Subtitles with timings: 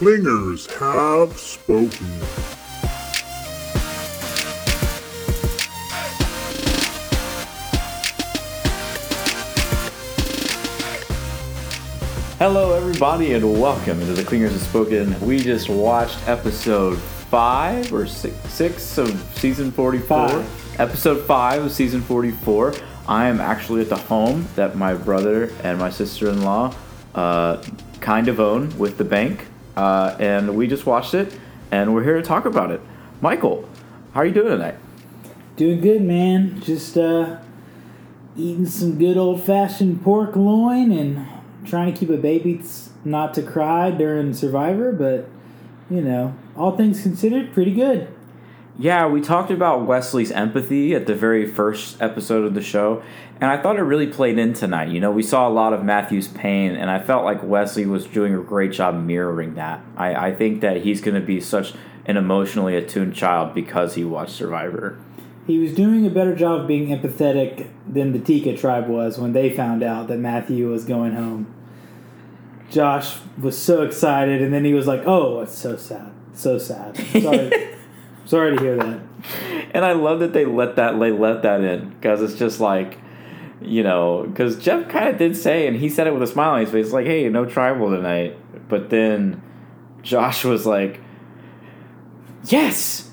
[0.00, 2.06] clingers have spoken.
[12.38, 15.20] Hello, everybody, and welcome to the Clingers Have Spoken.
[15.20, 20.28] We just watched episode five or six, six of season 44.
[20.28, 20.80] Five.
[20.80, 22.72] Episode five of season 44.
[23.06, 26.74] I am actually at the home that my brother and my sister in law
[27.14, 27.62] uh,
[28.00, 29.44] kind of own with the bank.
[29.80, 31.34] Uh, and we just watched it,
[31.70, 32.82] and we're here to talk about it.
[33.22, 33.66] Michael,
[34.12, 34.74] how are you doing tonight?
[35.56, 36.60] Doing good, man.
[36.60, 37.38] Just uh,
[38.36, 41.26] eating some good old fashioned pork loin and
[41.64, 42.60] trying to keep a baby
[43.06, 45.30] not to cry during Survivor, but
[45.88, 48.06] you know, all things considered, pretty good.
[48.80, 53.02] Yeah, we talked about Wesley's empathy at the very first episode of the show,
[53.38, 54.88] and I thought it really played in tonight.
[54.88, 58.06] You know, we saw a lot of Matthew's pain, and I felt like Wesley was
[58.06, 59.84] doing a great job mirroring that.
[59.98, 61.74] I, I think that he's going to be such
[62.06, 64.96] an emotionally attuned child because he watched Survivor.
[65.46, 69.34] He was doing a better job of being empathetic than the Tika tribe was when
[69.34, 71.54] they found out that Matthew was going home.
[72.70, 76.96] Josh was so excited, and then he was like, "Oh, it's so sad, so sad.
[76.96, 77.76] Sorry,
[78.26, 79.00] sorry to hear that."
[79.72, 82.98] And I love that they let that they let that in because it's just like,
[83.60, 86.54] you know, because Jeff kind of did say, and he said it with a smile
[86.54, 88.36] on his face, like, "Hey, no tribal tonight."
[88.68, 89.42] But then
[90.02, 91.00] Josh was like,
[92.46, 93.10] "Yes."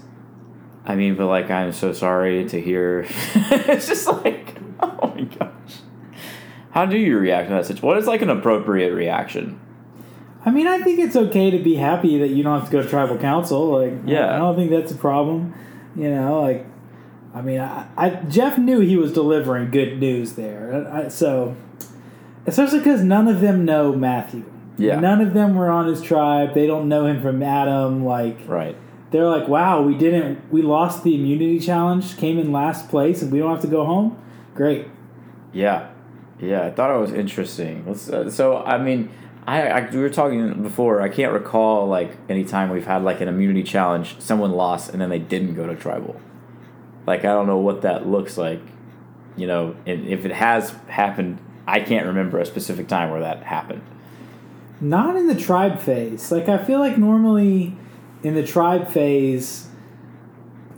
[0.85, 3.05] I mean, but like, I'm so sorry to hear.
[3.35, 5.51] it's just like, oh my gosh.
[6.71, 7.85] How do you react to that situation?
[7.85, 9.59] What is like an appropriate reaction?
[10.47, 12.81] I mean, I think it's okay to be happy that you don't have to go
[12.81, 13.67] to tribal council.
[13.79, 14.33] Like, Yeah.
[14.33, 15.53] I don't think that's a problem.
[15.95, 16.65] You know, like,
[17.35, 20.87] I mean, I, I Jeff knew he was delivering good news there.
[20.91, 21.55] I, so,
[22.45, 24.45] especially because none of them know Matthew.
[24.77, 24.99] Yeah.
[24.99, 26.53] None of them were on his tribe.
[26.53, 28.05] They don't know him from Adam.
[28.05, 28.77] Like, Right.
[29.11, 33.31] they're like, wow, we didn't, we lost the immunity challenge, came in last place, and
[33.31, 34.17] we don't have to go home.
[34.55, 34.87] Great.
[35.51, 35.89] Yeah,
[36.39, 37.85] yeah, I thought it was interesting.
[37.87, 39.09] Uh, so, I mean,
[39.47, 41.01] I, I we were talking before.
[41.01, 45.01] I can't recall like any time we've had like an immunity challenge, someone lost and
[45.01, 46.19] then they didn't go to tribal.
[47.07, 48.59] Like I don't know what that looks like,
[49.37, 49.75] you know.
[49.85, 53.81] And if it has happened, I can't remember a specific time where that happened.
[54.81, 56.29] Not in the tribe phase.
[56.29, 57.73] Like I feel like normally
[58.23, 59.69] in the tribe phase,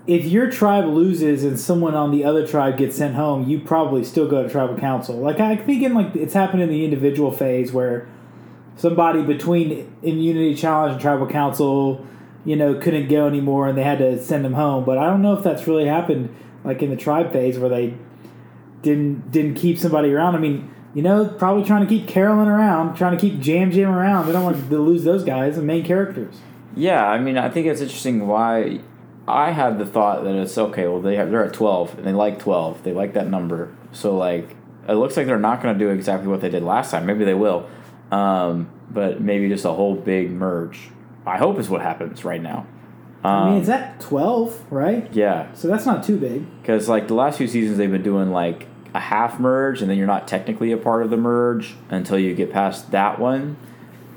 [0.05, 4.03] if your tribe loses and someone on the other tribe gets sent home, you probably
[4.03, 5.15] still go to tribal council.
[5.17, 8.07] Like I think in like it's happened in the individual phase where
[8.79, 12.07] somebody between immunity challenge and tribal council,
[12.45, 14.85] you know, couldn't go anymore and they had to send them home.
[14.85, 17.93] But I don't know if that's really happened like in the tribe phase where they
[18.81, 20.35] didn't didn't keep somebody around.
[20.35, 23.91] I mean, you know, probably trying to keep Carolyn around, trying to keep Yam Yam
[23.91, 24.25] around.
[24.25, 26.35] They don't want to lose those guys, the main characters.
[26.75, 28.79] Yeah, I mean, I think it's interesting why
[29.27, 30.87] I had the thought that it's okay.
[30.87, 32.83] Well, they have, they're at twelve and they like twelve.
[32.83, 33.75] They like that number.
[33.91, 34.55] So like,
[34.87, 37.05] it looks like they're not going to do exactly what they did last time.
[37.05, 37.69] Maybe they will,
[38.11, 40.89] um, but maybe just a whole big merge.
[41.25, 42.65] I hope is what happens right now.
[43.23, 45.07] Um, I mean, it's at twelve, right?
[45.13, 46.45] yeah, So that's not too big.
[46.61, 49.97] because like the last few seasons they've been doing like a half merge, and then
[49.97, 53.57] you're not technically a part of the merge until you get past that one.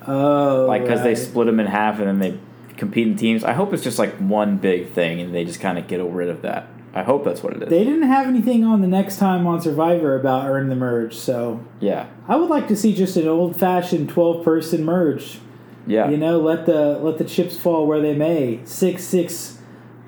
[0.07, 2.39] Oh, like because they split them in half and then they
[2.77, 3.45] compete in teams.
[3.45, 6.29] I hope it's just like one big thing and they just kind of get rid
[6.29, 6.67] of that.
[6.95, 7.69] I hope that's what it is.
[7.71, 11.65] They didn't have anything on the next time on Survivor about earn the merge, so
[11.81, 15.39] yeah, I would like to see just an old fashioned twelve person merge.
[15.87, 18.61] yeah, You know, let the let the chips fall where they may.
[18.65, 19.59] Six six,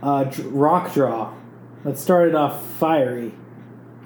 [0.03, 1.32] uh, dr- rock draw.
[1.85, 3.32] Let's start it off fiery.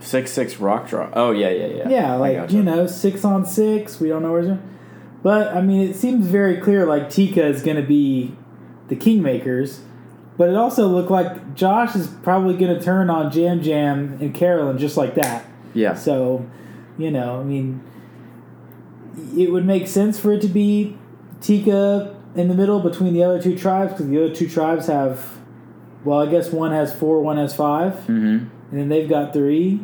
[0.00, 1.10] six six rock draw.
[1.14, 1.88] Oh yeah, yeah, yeah.
[1.88, 2.54] Yeah, like gotcha.
[2.54, 3.98] you know, six on six.
[4.00, 4.56] We don't know where's.
[5.20, 8.36] But I mean, it seems very clear like Tika is going to be
[8.86, 9.80] the kingmakers.
[10.38, 14.32] But it also looked like Josh is probably going to turn on Yam Yam and
[14.32, 15.44] Carolyn just like that.
[15.74, 16.48] Yeah, So,
[16.96, 17.82] you know, I mean,
[19.36, 20.96] it would make sense for it to be
[21.40, 25.38] Tika in the middle between the other two tribes because the other two tribes have,
[26.04, 28.10] well, I guess one has four, one has 5 mm-hmm.
[28.10, 29.80] and then they've got three.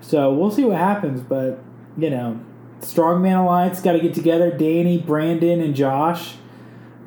[0.00, 1.58] So we'll see what happens, but
[1.96, 2.40] you know,
[2.80, 4.50] Strongman Alliance got to get together.
[4.50, 6.36] Danny, Brandon, and Josh.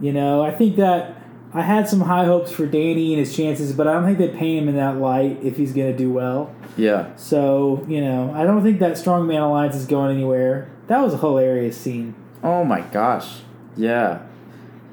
[0.01, 1.16] You know, I think that
[1.57, 4.27] I had some high hopes for Danny and his chances, but I don't think they
[4.27, 6.53] paint him in that light if he's going to do well.
[6.77, 10.69] yeah, So you know, I don't think that Strongman Alliance is going anywhere.
[10.87, 12.13] That was a hilarious scene.
[12.43, 13.39] Oh my gosh,
[13.75, 14.21] yeah.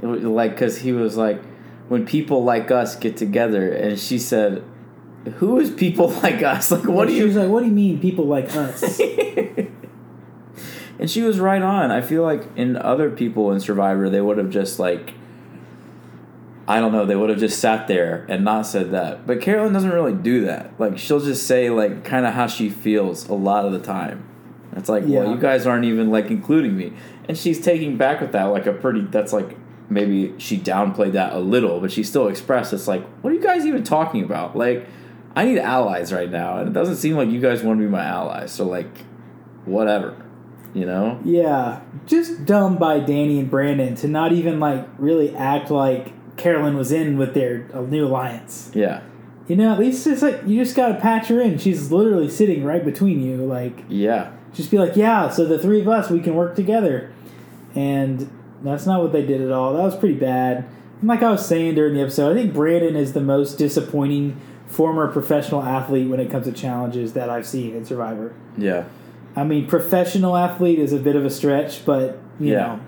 [0.00, 1.40] It was like because he was like,
[1.88, 4.64] when people like us get together, and she said,
[5.36, 6.70] "Who is people like us?
[6.72, 8.98] Like, what do she you?" She was like, "What do you mean, people like us?"
[10.98, 11.90] and she was right on.
[11.90, 15.14] I feel like in other people in Survivor, they would have just like,
[16.66, 19.26] I don't know, they would have just sat there and not said that.
[19.26, 20.72] But Carolyn doesn't really do that.
[20.80, 24.24] Like she'll just say like kind of how she feels a lot of the time.
[24.76, 25.20] It's like, Yeah.
[25.20, 26.92] well, you guys aren't even like including me,
[27.28, 29.02] and she's taking back with that like a pretty.
[29.02, 29.56] That's like
[29.90, 33.42] maybe she downplayed that a little, but she still expressed it's like, what are you
[33.42, 34.56] guys even talking about?
[34.56, 34.86] Like,
[35.36, 37.90] I need allies right now, and it doesn't seem like you guys want to be
[37.90, 38.50] my allies.
[38.50, 38.88] So like,
[39.66, 40.16] whatever,
[40.72, 41.20] you know?
[41.24, 46.76] Yeah, just dumb by Danny and Brandon to not even like really act like Carolyn
[46.76, 48.70] was in with their uh, new alliance.
[48.74, 49.02] Yeah,
[49.48, 51.58] You know, at least it's like you just gotta patch her in.
[51.58, 53.36] She's literally sitting right between you.
[53.36, 55.28] Like, yeah, just be like, yeah.
[55.30, 57.12] So the three of us, we can work together.
[57.74, 58.30] And
[58.62, 59.72] that's not what they did at all.
[59.74, 60.64] That was pretty bad.
[61.00, 64.40] And like I was saying during the episode, I think Brandon is the most disappointing
[64.66, 68.32] former professional athlete when it comes to challenges that I've seen in Survivor.
[68.56, 68.84] yeah.
[69.36, 72.58] I mean, professional athlete is a bit of a stretch, but you Yeah.
[72.60, 72.80] know,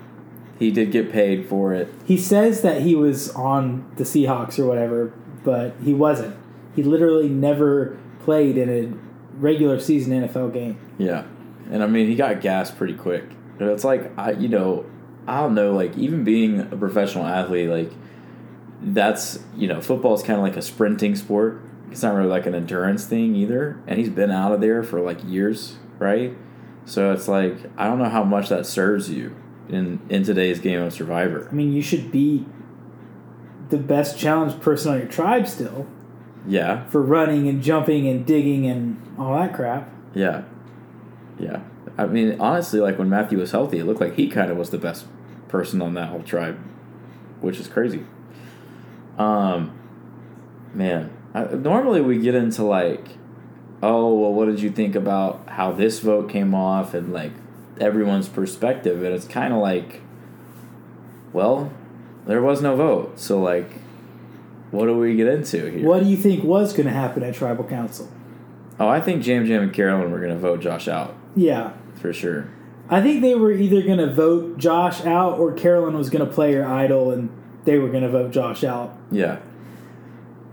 [0.59, 1.87] He did get paid for it.
[2.05, 5.13] he says that he was on the Seahawks or whatever,
[5.43, 6.35] but he wasn't.
[6.75, 10.79] He literally never played in a regular season NFL game.
[10.97, 11.25] Yeah,
[11.71, 13.25] and I mean he got gassed pretty quick.
[13.59, 14.85] It's like I, you know,
[15.27, 15.73] I don't know.
[15.73, 17.91] Like even being a professional athlete, like
[18.81, 21.61] that's you know, football is kind of like a sprinting sport.
[21.91, 23.79] It's not really like an endurance thing either.
[23.87, 26.35] And he's been out of there for like years, right?
[26.85, 29.35] So it's like I don't know how much that serves you
[29.69, 31.47] in in today's game of Survivor.
[31.49, 32.45] I mean, you should be
[33.69, 35.85] the best challenged person on your tribe still
[36.47, 39.89] Yeah, for running and jumping and digging and all that crap.
[40.13, 40.43] yeah,
[41.39, 41.61] yeah.
[41.97, 44.69] I mean, honestly, like when Matthew was healthy, it looked like he kind of was
[44.69, 45.05] the best
[45.47, 46.57] person on that whole tribe,
[47.41, 48.05] which is crazy.
[49.17, 49.77] Um,
[50.73, 53.07] man, I, normally we get into like,
[53.81, 57.31] oh, well, what did you think about how this vote came off and like
[57.79, 60.01] everyone's perspective, and it's kind of like,
[61.33, 61.71] well,
[62.25, 63.69] there was no vote, so like,
[64.71, 65.87] what do we get into here?
[65.87, 68.09] What do you think was going to happen at tribal council?
[68.79, 71.71] Oh, I think Yam Yam and Carolyn were gonna vote Josh out Yeah.
[71.95, 72.49] for sure.
[72.89, 76.31] I think they were either going to vote Josh out or Carolyn was going to
[76.31, 77.29] play her idol and
[77.65, 78.95] they were going to vote Josh out.
[79.11, 79.39] Yeah,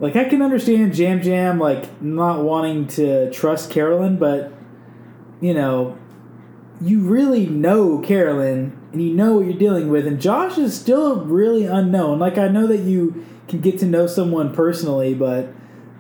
[0.00, 4.53] Like I can understand Yam Yam like not wanting to trust Carolyn, but
[5.41, 5.97] you know,
[6.84, 11.12] you really know Carolyn and you know what you're dealing with, and Josh is still
[11.12, 12.19] a really unknown.
[12.19, 15.48] Like I know that you can get to know someone personally, but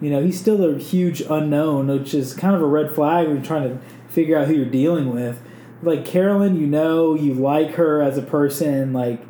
[0.00, 3.36] you know he's still a huge unknown, which is kind of a red flag when
[3.36, 5.42] you're trying to figure out who you're dealing with.
[5.82, 9.22] Like Carolyn, you know, you like her as a person, like.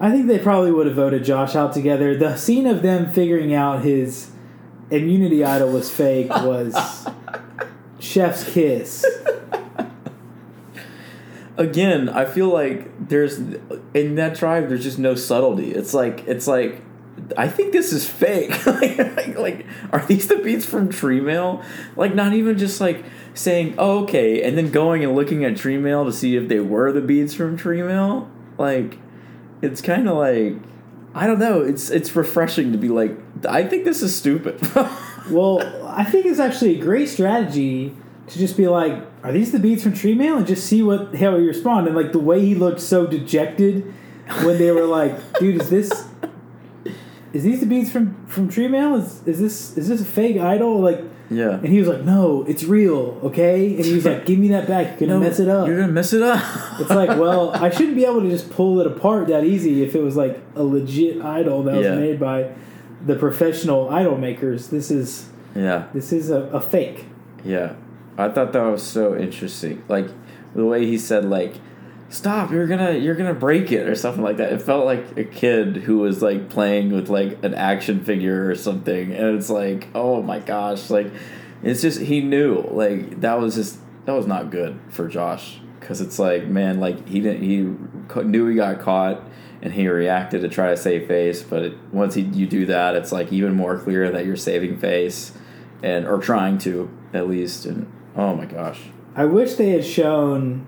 [0.00, 2.16] I think they probably would have voted Josh out together.
[2.16, 4.30] The scene of them figuring out his
[4.92, 7.08] immunity idol was fake was
[7.98, 9.04] chef's kiss.
[11.58, 15.72] Again, I feel like there's in that tribe there's just no subtlety.
[15.72, 16.80] It's like it's like
[17.36, 18.64] I think this is fake.
[18.66, 21.62] like, like, like, are these the beats from Tree Mail?
[21.96, 25.76] Like, not even just like saying, oh, okay, and then going and looking at Tree
[25.76, 28.30] Mail to see if they were the beats from Tree Mail.
[28.56, 28.98] Like,
[29.60, 30.54] it's kind of like,
[31.14, 31.60] I don't know.
[31.60, 33.16] It's it's refreshing to be like,
[33.48, 34.60] I think this is stupid.
[35.30, 37.94] Well, I think it's actually a great strategy
[38.28, 38.92] to just be like,
[39.22, 41.86] "Are these the beats from Tree Mail?" and just see what how he respond.
[41.86, 43.92] And like the way he looked so dejected
[44.42, 46.06] when they were like, "Dude, is this
[47.32, 48.94] is these the beats from from Tree Mail?
[48.96, 51.50] Is is this is this a fake idol?" Like, yeah.
[51.50, 54.66] and he was like, "No, it's real, okay." And he was like, "Give me that
[54.66, 55.00] back.
[55.00, 56.42] You're gonna mess it up." You're gonna mess it up.
[56.80, 59.94] It's like, well, I shouldn't be able to just pull it apart that easy if
[59.94, 62.52] it was like a legit idol that was made by
[63.04, 64.68] the professional idol makers.
[64.68, 65.86] This is yeah.
[65.92, 67.06] this is a, a fake.
[67.44, 67.74] Yeah,
[68.18, 69.84] I thought that was so interesting.
[69.88, 70.08] Like
[70.54, 71.54] the way he said, like,
[72.08, 72.50] "Stop!
[72.50, 74.52] You're gonna you're gonna break it" or something like that.
[74.52, 78.56] It felt like a kid who was like playing with like an action figure or
[78.56, 80.90] something, and it's like, oh my gosh!
[80.90, 81.12] Like,
[81.62, 86.00] it's just he knew like that was just that was not good for Josh because
[86.00, 89.22] it's like man, like he didn't he knew he got caught.
[89.60, 92.94] And he reacted to try to save face, but it, once he, you do that,
[92.94, 95.32] it's like even more clear that you're saving face,
[95.82, 97.66] and or trying to at least.
[97.66, 98.80] And oh my gosh,
[99.14, 100.66] I wish they had shown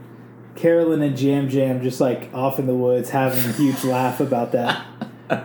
[0.56, 4.52] Carolyn and Yam Yam just like off in the woods having a huge laugh about
[4.52, 4.84] that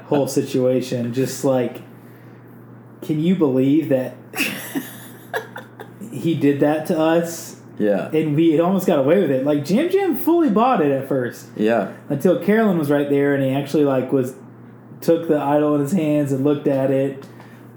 [0.05, 1.13] whole situation.
[1.13, 1.81] Just like,
[3.01, 4.15] can you believe that
[6.11, 9.45] he did that to us yeah, and we had almost got away with it?
[9.45, 11.47] Like Yam Yam fully bought it at first.
[11.55, 14.35] yeah, until Carolyn was right there and he actually like was
[15.01, 17.27] took the idol in his hands and looked at it.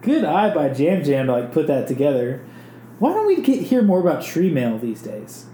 [0.00, 2.42] Good eye by Yam Yam to like put that together.
[2.98, 5.46] Why don't we get hear more about tree mail these days?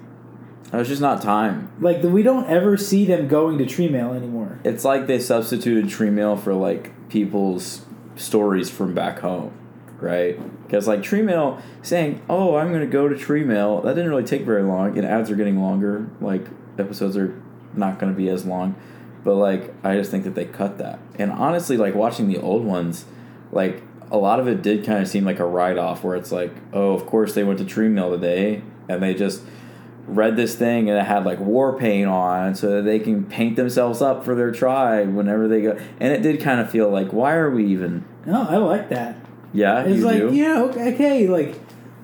[0.70, 1.70] There's just not time.
[1.80, 4.58] Like we don't ever see them going to tree mail anymore.
[4.64, 7.84] It's like they substituted tree mail for like people's
[8.16, 9.52] stories from back home,
[10.00, 10.38] right?
[10.64, 14.24] Because like tree mail saying, "Oh, I'm gonna go to tree mail," that didn't really
[14.24, 16.08] take very long, and ads are getting longer.
[16.20, 16.46] Like
[16.78, 17.40] episodes are
[17.74, 18.74] not gonna be as long,
[19.22, 20.98] but like I just think that they cut that.
[21.16, 23.04] And honestly, like watching the old ones,
[23.52, 23.82] like
[24.14, 26.52] a lot of it did kind of seem like a write off, where it's like,
[26.72, 29.42] "Oh, of course they went to tree mail today," and they just
[30.06, 33.56] read this thing and it had like war paint on so that they can paint
[33.56, 37.10] themselves up for their tribe whenever they go and it did kind of feel like
[37.10, 39.16] why are we even No, I like that.
[39.54, 41.54] yeah It's like, do yeah, okay, okay, like,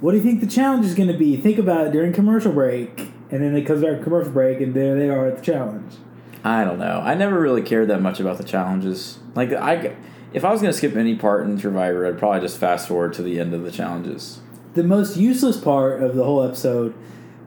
[0.00, 1.37] what do you think the challenge is going to be?
[1.37, 3.12] Think about it during commercial break.
[3.31, 5.93] And then it comes our commercial break, and there they are at the challenge.
[6.43, 9.95] i don't know i never really cared that much about the challenges like i
[10.33, 13.13] if i was going to skip any part in survivor i'd probably just fast forward
[13.13, 14.41] to the end of the challenges
[14.75, 16.95] The most useless part of the whole episode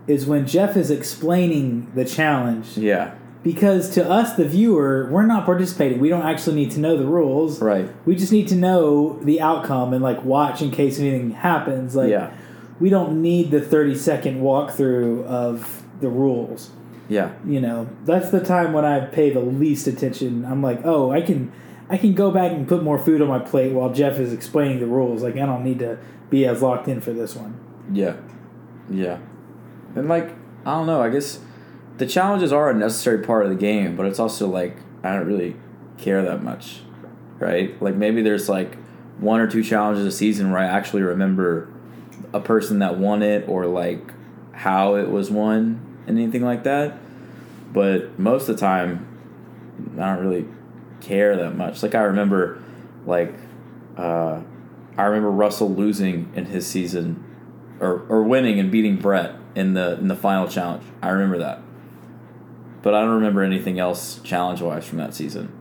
[0.07, 2.77] is when Jeff is explaining the challenge.
[2.77, 5.99] yeah Because to us, the viewer, we're not participating.
[5.99, 7.61] We don't actually need to know the rules.
[7.61, 11.95] right We just need to know the outcome and like watch in case anything happens.
[11.95, 12.31] Like yeah
[12.79, 16.71] we don't need the thirty second walkthrough of the rules.
[17.07, 20.43] yeah You know, that's the time when I pay the least attention.
[20.43, 21.51] I'm like, oh, I can,
[21.89, 24.79] I can go back and put more food on my plate while Jeff is explaining
[24.79, 25.21] the rules.
[25.21, 25.97] Like I don't need to
[26.29, 27.59] be as locked in for this one.
[27.91, 28.15] Yeah.
[28.89, 29.19] Yeah.
[29.95, 30.31] And like,
[30.65, 31.39] I don't know, I guess
[31.97, 35.27] the challenges are a necessary part of the game, but it's also like I don't
[35.27, 35.55] really
[35.97, 36.81] care that much.
[37.39, 37.79] Right?
[37.81, 38.77] Like maybe there's like
[39.19, 41.69] one or two challenges a season where I actually remember
[42.33, 44.13] a person that won it or like
[44.53, 46.97] how it was won and anything like that.
[47.71, 49.07] But most of the time
[49.99, 50.45] I don't really
[51.03, 51.83] care that much.
[51.83, 52.61] Like I remember
[53.05, 53.35] like
[53.97, 54.41] uh
[54.97, 57.23] I remember Russell losing in his season
[57.79, 60.83] or, or winning and beating Brett in the in the final challenge.
[61.01, 61.61] I remember that.
[62.81, 65.51] But I don't remember anything else challenge wise from that season.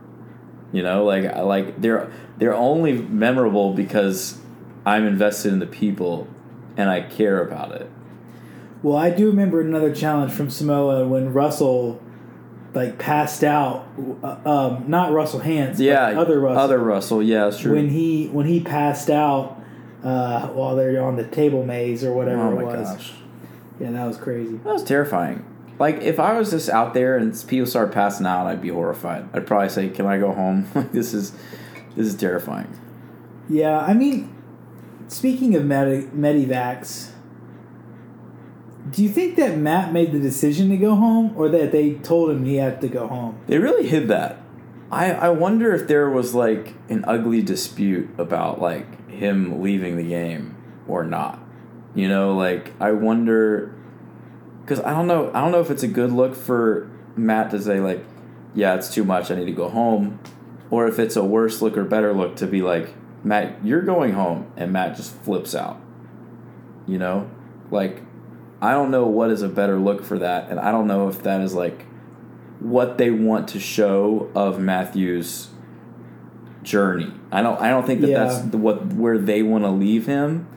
[0.71, 4.39] You know, like like they're they're only memorable because
[4.85, 6.27] I'm invested in the people
[6.75, 7.89] and I care about it.
[8.81, 12.01] Well, I do remember another challenge from Samoa when Russell,
[12.73, 13.85] like, passed out.
[14.23, 16.59] uh, Um, not Russell but Yeah, other Russell.
[16.61, 17.73] Other Russell, yeah, that's true.
[17.75, 19.61] when he when he passed out
[20.03, 22.89] uh, while they're on the table maze or whatever oh it was.
[22.89, 23.13] gosh,
[23.79, 24.57] Yeah, that was crazy.
[24.57, 25.45] that was terrifying.
[25.79, 29.27] Like if I was just out there and people started passing out, I'd be horrified.
[29.33, 31.31] I'd probably say, "Can I go home?" Like this is
[31.95, 32.67] this is terrifying.
[33.49, 34.33] Yeah, I mean,
[35.07, 37.11] speaking of Medi- Medivacs,
[38.93, 42.29] do you think that Matt made the decision to go home, or that they told
[42.29, 43.39] him he had to go home?
[43.47, 44.39] They really hid that.
[44.91, 50.03] I I wonder if there was like an ugly dispute about like him leaving the
[50.03, 50.55] game
[50.87, 51.39] or not.
[51.95, 53.73] You know, like I wonder
[54.67, 57.61] cuz I don't know I don't know if it's a good look for Matt to
[57.61, 58.05] say like
[58.53, 59.31] yeah, it's too much.
[59.31, 60.19] I need to go home
[60.69, 64.13] or if it's a worse look or better look to be like Matt, you're going
[64.13, 65.81] home and Matt just flips out.
[66.85, 67.31] You know?
[67.71, 68.03] Like
[68.63, 71.21] I don't know what is a better look for that and I don't know if
[71.23, 71.85] that is like
[72.59, 75.49] what they want to show of Matthew's
[76.63, 77.11] journey.
[77.31, 78.23] I don't I don't think that Yeah.
[78.23, 80.47] that's the, what where they want to leave him.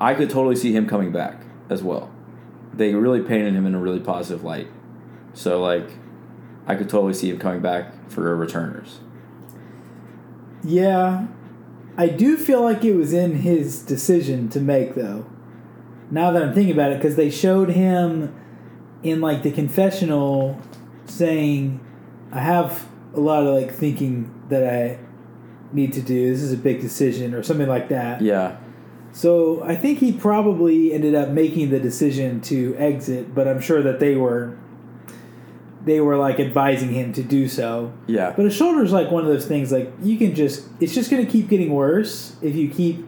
[0.00, 2.10] I could totally see him coming back as well.
[2.74, 4.68] They really painted him in a really positive light.
[5.32, 5.88] So like
[6.66, 8.98] I could totally see him coming back for returners.
[10.64, 11.26] Yeah,
[11.96, 15.26] I do feel like it was in his decision to make, though.
[16.12, 18.34] Now that I'm thinking about it, because they showed him
[19.02, 20.60] in like the confessional
[21.06, 21.80] saying,
[22.30, 24.98] "I have a lot of like thinking that I
[25.72, 26.30] need to do.
[26.30, 28.58] This is a big decision, or something like that." Yeah.
[29.12, 33.82] So I think he probably ended up making the decision to exit, but I'm sure
[33.82, 34.56] that they were
[35.84, 37.92] they were like advising him to do so.
[38.06, 38.34] Yeah.
[38.36, 41.10] But a shoulder is like one of those things like you can just it's just
[41.10, 43.06] going to keep getting worse if you keep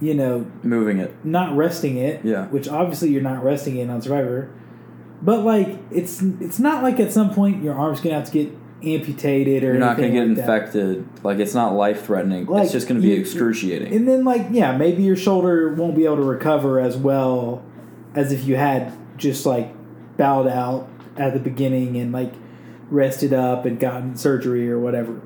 [0.00, 1.14] you know Moving it.
[1.24, 2.24] not resting it.
[2.24, 2.46] Yeah.
[2.48, 4.50] Which obviously you're not resting it on Survivor.
[5.22, 8.52] But like it's it's not like at some point your arm's to have to get
[8.82, 10.40] amputated or You're not to get like that.
[10.42, 11.06] infected.
[11.24, 12.44] Like it's not life threatening.
[12.46, 13.94] Like, it's just to be you- excruciating.
[13.94, 17.62] And then like yeah, maybe your shoulder won't be able to recover as well
[18.14, 19.72] as if you had just like
[20.16, 22.32] bowed out at the beginning and like
[22.90, 25.20] rested up and gotten surgery or whatever.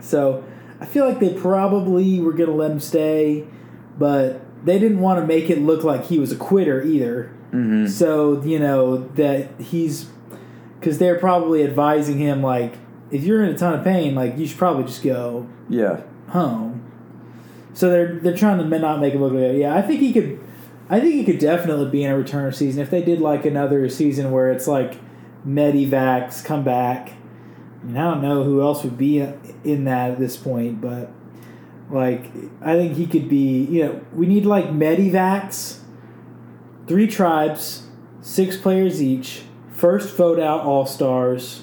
[0.00, 0.42] So
[0.80, 3.46] I feel like they probably were gonna let him stay,
[3.98, 7.24] but they didn't want to make it look like he was a quitter either.
[7.50, 10.08] hmm So you know that he's
[10.78, 12.74] because they're probably advising him like
[13.10, 16.00] if you're in a ton of pain, like you should probably just go Yeah.
[16.28, 16.82] home.
[17.74, 19.74] So they're they're trying to not make it look like yeah.
[19.74, 20.40] I think he could
[20.90, 23.88] I think he could definitely be in a return season if they did like another
[23.88, 24.98] season where it's like
[25.46, 27.12] Medivacs come back.
[27.82, 29.18] And I don't know who else would be
[29.64, 31.10] in that at this point, but
[31.90, 32.26] like
[32.60, 33.64] I think he could be.
[33.64, 35.78] You know, we need like Medivacs,
[36.86, 37.84] three tribes,
[38.20, 41.62] six players each, first vote out All Stars,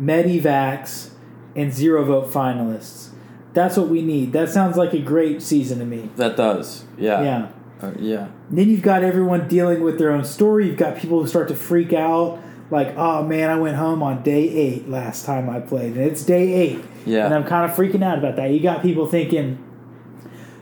[0.00, 1.10] Medivacs,
[1.54, 3.10] and zero vote finalists.
[3.52, 4.32] That's what we need.
[4.32, 6.10] That sounds like a great season to me.
[6.16, 6.84] That does.
[6.98, 7.22] Yeah.
[7.22, 7.48] Yeah.
[7.80, 8.28] Uh, yeah.
[8.50, 10.66] Then you've got everyone dealing with their own story.
[10.66, 14.22] You've got people who start to freak out, like, "Oh man, I went home on
[14.22, 17.26] day eight last time I played, and it's day eight, Yeah.
[17.26, 19.58] and I'm kind of freaking out about that." You got people thinking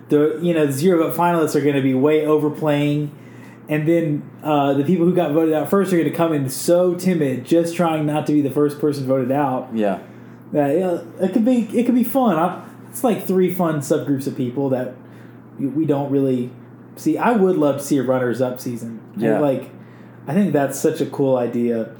[0.08, 3.10] the you know the zero vote finalists are going to be way overplaying,
[3.68, 6.48] and then uh, the people who got voted out first are going to come in
[6.48, 9.70] so timid, just trying not to be the first person voted out.
[9.74, 10.00] Yeah.
[10.52, 12.36] That yeah, it could be it could be fun.
[12.38, 14.94] I, it's like three fun subgroups of people that
[15.58, 16.50] we- we don't really
[16.96, 17.16] see.
[17.16, 19.00] I would love to see a runners up season.
[19.16, 19.38] Yeah.
[19.38, 19.70] like
[20.26, 21.94] I think that's such a cool idea,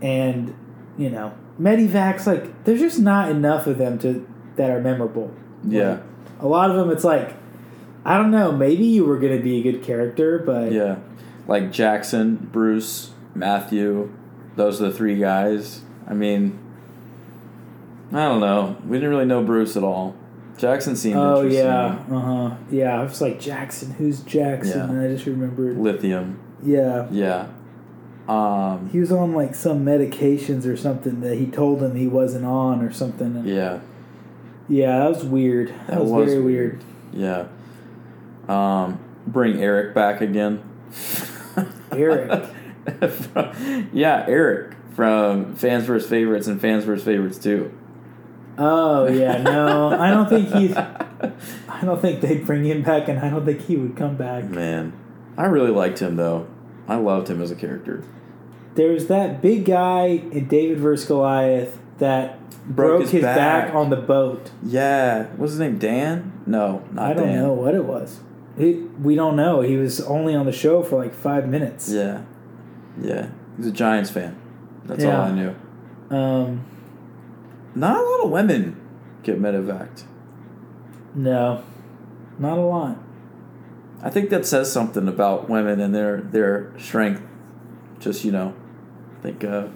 [0.00, 0.54] and
[0.96, 5.32] you know, Medivacs like there's just not enough of them to that are memorable.
[5.66, 5.90] Yeah.
[5.90, 6.00] Like,
[6.40, 7.34] a lot of them, it's like
[8.04, 8.52] I don't know.
[8.52, 10.96] Maybe you were going to be a good character, but Yeah.
[11.46, 14.12] Like Jackson, Bruce, Matthew,
[14.56, 15.80] those are the three guys.
[16.08, 16.58] I mean,
[18.12, 18.76] I don't know.
[18.86, 20.16] We didn't really know Bruce at all.
[20.56, 21.64] Jackson seemed Oh interesting.
[21.66, 22.56] yeah, uh huh.
[22.70, 23.90] Yeah, I was like Jackson.
[23.92, 24.78] Who's Jackson?
[24.78, 24.88] Yeah.
[24.88, 25.76] And I just remembered.
[25.78, 26.38] Lithium.
[26.62, 27.48] Yeah, Yeah.
[28.28, 32.46] Um, he was on like some medications or something that he told him he wasn't
[32.46, 33.36] on or something.
[33.36, 33.80] And- yeah.
[34.68, 35.68] yeah, that was weird.
[35.68, 36.82] That, That was, was very weird.
[37.12, 37.48] weird.
[38.48, 38.84] Yeah.
[38.84, 40.62] Um, bring Eric back again.
[41.92, 42.44] Eric.
[43.92, 46.08] yeah, Eric from Fans vs.
[46.08, 47.04] Favorites and Fans vs.
[47.04, 47.72] Favorites too.
[48.58, 50.76] Oh yeah, no, I don't think he's.
[50.76, 54.44] I don't think they'd bring him back, and I don't think he would come back.
[54.44, 54.92] Man,
[55.36, 56.46] I really liked him though.
[56.88, 58.04] I loved him as a character.
[58.74, 63.66] There's that big guy in David vs Goliath that broke, his his, back.
[63.68, 63.74] back.
[63.74, 64.50] on the boat.
[64.64, 65.78] Yeah, what's his name?
[65.78, 66.32] Dan?
[66.46, 67.42] No, not I don't Dan.
[67.42, 68.20] know what it was.
[68.58, 69.60] It, we don't know.
[69.62, 71.88] He was only on the show for like five minutes.
[71.90, 72.22] Yeah,
[73.00, 73.28] yeah.
[73.56, 74.36] He's a Giants fan.
[74.84, 75.16] That's Yeah.
[75.20, 75.54] all I knew.
[76.10, 76.64] Um,
[77.74, 78.76] Not a lot of women
[79.22, 80.02] get medevaced.
[81.14, 81.62] no,
[82.38, 82.98] not a lot.
[84.02, 87.22] I think that says something about women and their their strength.
[88.00, 88.54] Just you know,
[89.18, 89.68] I think uh,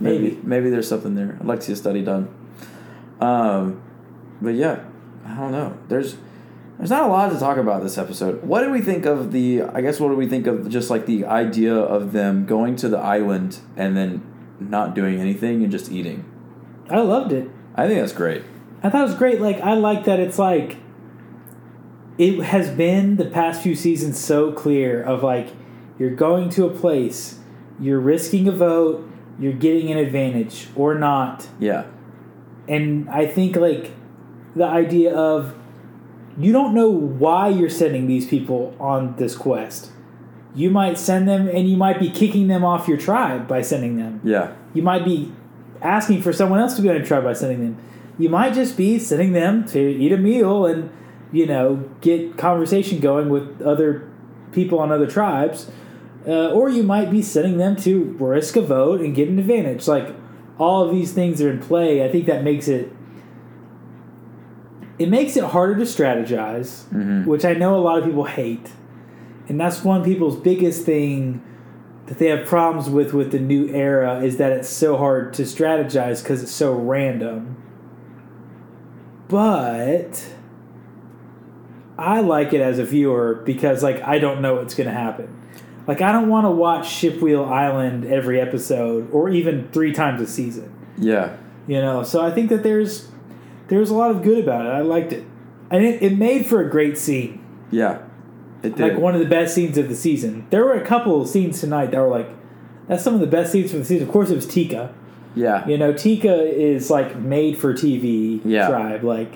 [0.00, 0.40] maybe, Maybe.
[0.42, 1.36] maybe there's something there.
[1.40, 2.28] I'd like to see a study done.
[3.20, 3.82] Um,
[4.40, 4.84] but yeah,
[5.24, 5.76] I don't know.
[5.88, 6.16] There's
[6.78, 8.42] there's not a lot to talk about this episode.
[8.44, 9.62] What did we think of the?
[9.62, 12.88] I guess what do we think of just like the idea of them going to
[12.88, 14.22] the island and then
[14.60, 16.24] not doing anything and just eating?
[16.90, 17.48] I loved it.
[17.76, 18.42] I think that's great.
[18.82, 19.40] I thought it was great.
[19.40, 20.76] Like I like that it's like
[22.18, 25.48] it has been the past few seasons so clear of like
[25.98, 27.38] you're going to a place,
[27.80, 31.48] you're risking a vote, you're getting an advantage or not.
[31.60, 31.84] Yeah,
[32.68, 33.92] And I think like
[34.56, 35.54] the idea of
[36.36, 39.90] you don't know why you're sending these people on this quest.
[40.54, 43.96] You might send them and you might be kicking them off your tribe by sending
[43.96, 44.20] them.
[44.24, 45.32] yeah, You might be
[45.82, 47.76] asking for someone else to be on your tribe by sending them.
[48.18, 50.90] You might just be sending them to eat a meal and,
[51.32, 54.08] you know, get conversation going with other
[54.52, 55.70] people on other tribes.
[56.26, 59.88] Uh, or you might be sending them to risk a vote and get an advantage.
[59.88, 60.14] Like,
[60.58, 62.04] all of these things are in play.
[62.04, 62.92] I think that makes it.
[64.98, 67.24] It makes it harder to strategize, Mhm.
[67.26, 68.72] which I know a lot of people hate.
[69.48, 71.40] And that's one people's biggest thing
[72.06, 75.42] that they have problems with with the new era is that it's so hard to
[75.42, 77.56] strategize because it's so random.
[79.28, 80.26] But
[81.98, 85.34] I like it as a viewer because like I don't know what's going to happen.
[85.86, 90.26] Like I don't want to watch Shipwheel Island every episode or even three times a
[90.26, 90.72] season.
[90.96, 93.08] yeah, You know, so I think that there's
[93.68, 94.70] there's a lot of good about it.
[94.70, 95.24] I liked it,
[95.70, 98.02] and it, it made for a great scene yeah.
[98.62, 98.80] It did.
[98.94, 100.46] like one of the best scenes of the season.
[100.50, 102.28] There were a couple of scenes tonight that were like,
[102.88, 104.06] that's some of the best scenes from the season.
[104.06, 104.92] Of course, it was Tika.
[105.34, 108.68] yeah, You know, Tika is like made for TV Yeah.
[108.68, 109.04] tribe.
[109.04, 109.34] Like,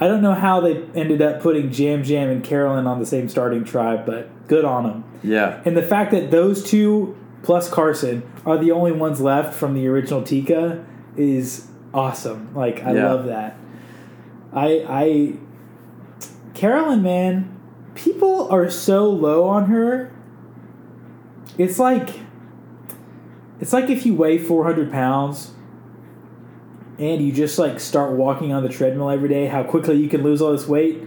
[0.00, 3.28] I don't know how they ended up putting Yam Yam and Carolyn on the same
[3.28, 5.04] starting tribe, but good on them.
[5.22, 9.74] yeah, And the fact that those two plus Carson are the only ones left from
[9.74, 10.84] the original Tika
[11.16, 12.54] is awesome.
[12.54, 13.12] Like I Yeah.
[13.12, 13.56] love that.
[14.52, 15.32] I I
[16.54, 17.50] Carolyn, man,
[17.94, 20.10] people are so low on her.
[21.58, 22.20] It's like
[23.60, 25.52] it's like if you weigh four hundred pounds
[26.98, 30.22] and you just like start walking on the treadmill every day, how quickly you can
[30.22, 31.02] lose all this weight.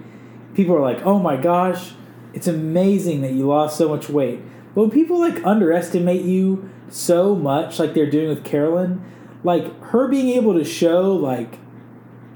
[0.54, 1.93] People are like, "Oh my gosh,
[2.34, 4.39] it's amazing that you lost so much weight.
[4.73, 9.01] But when people like underestimate you so much, like they're doing with Carolyn,
[9.43, 11.60] like her being able to show like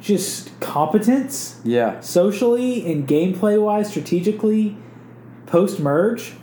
[0.01, 1.99] just competence Yeah.
[2.01, 4.77] socially and gameplay wise, strategically,
[5.45, 6.33] post merge,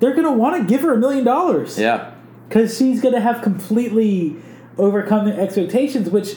[0.00, 2.10] they're gonna want to give her a million dollars Yeah.
[2.48, 4.36] because she's gonna have completely
[4.78, 6.36] overcome their expectations, which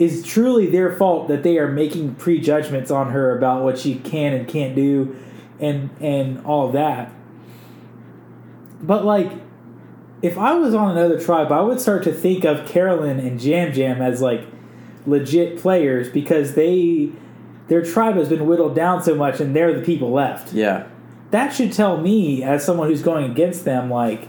[0.00, 4.32] is truly their fault that they are making prejudgments on her about what she can
[4.32, 5.14] and can't do,
[5.60, 7.12] and and all that.
[8.82, 9.30] But like,
[10.22, 13.72] if I was on another tribe, I would start to think of Carolyn and Yam
[13.74, 14.42] Yam as like
[15.06, 17.10] legit players because they
[17.68, 20.86] their tribe has been whittled down so much, and they're the people left Yeah.
[21.30, 24.26] that should tell me as someone who's going against them like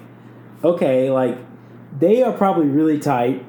[0.63, 1.37] okay like
[1.97, 3.43] they are probably really tight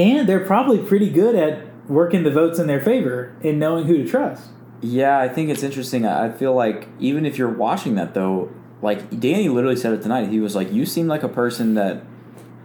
[0.00, 3.98] and they're probably pretty good at working the votes in their favor and knowing who
[3.98, 4.48] to trust
[4.80, 6.06] Yeah, I think it's interesting.
[6.06, 8.50] I feel like even if you're watching that though,
[8.82, 10.28] like Danny literally said it tonight.
[10.30, 12.02] He was like, "You seem like a person that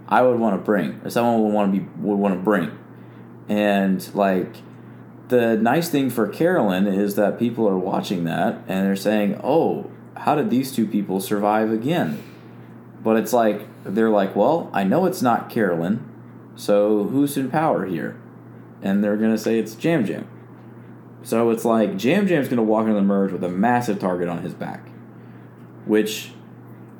[0.07, 2.71] I would want to bring, or someone would want to be would want to bring."
[3.49, 4.55] And like
[5.27, 9.89] the nice thing for Carolyn is that people are watching that and they're saying, "Oh,
[10.15, 12.19] how did these two people survive again?"
[13.03, 15.99] But it's like they're like, "Well, I know it's not Carolyn,
[16.55, 18.17] so who's in power here?"
[18.81, 20.27] And they're gonna say it's Yam Yam.
[21.25, 24.29] So it's like Yam Yam's going to walk into the merge with a massive target
[24.29, 24.89] on his back,
[25.85, 26.33] which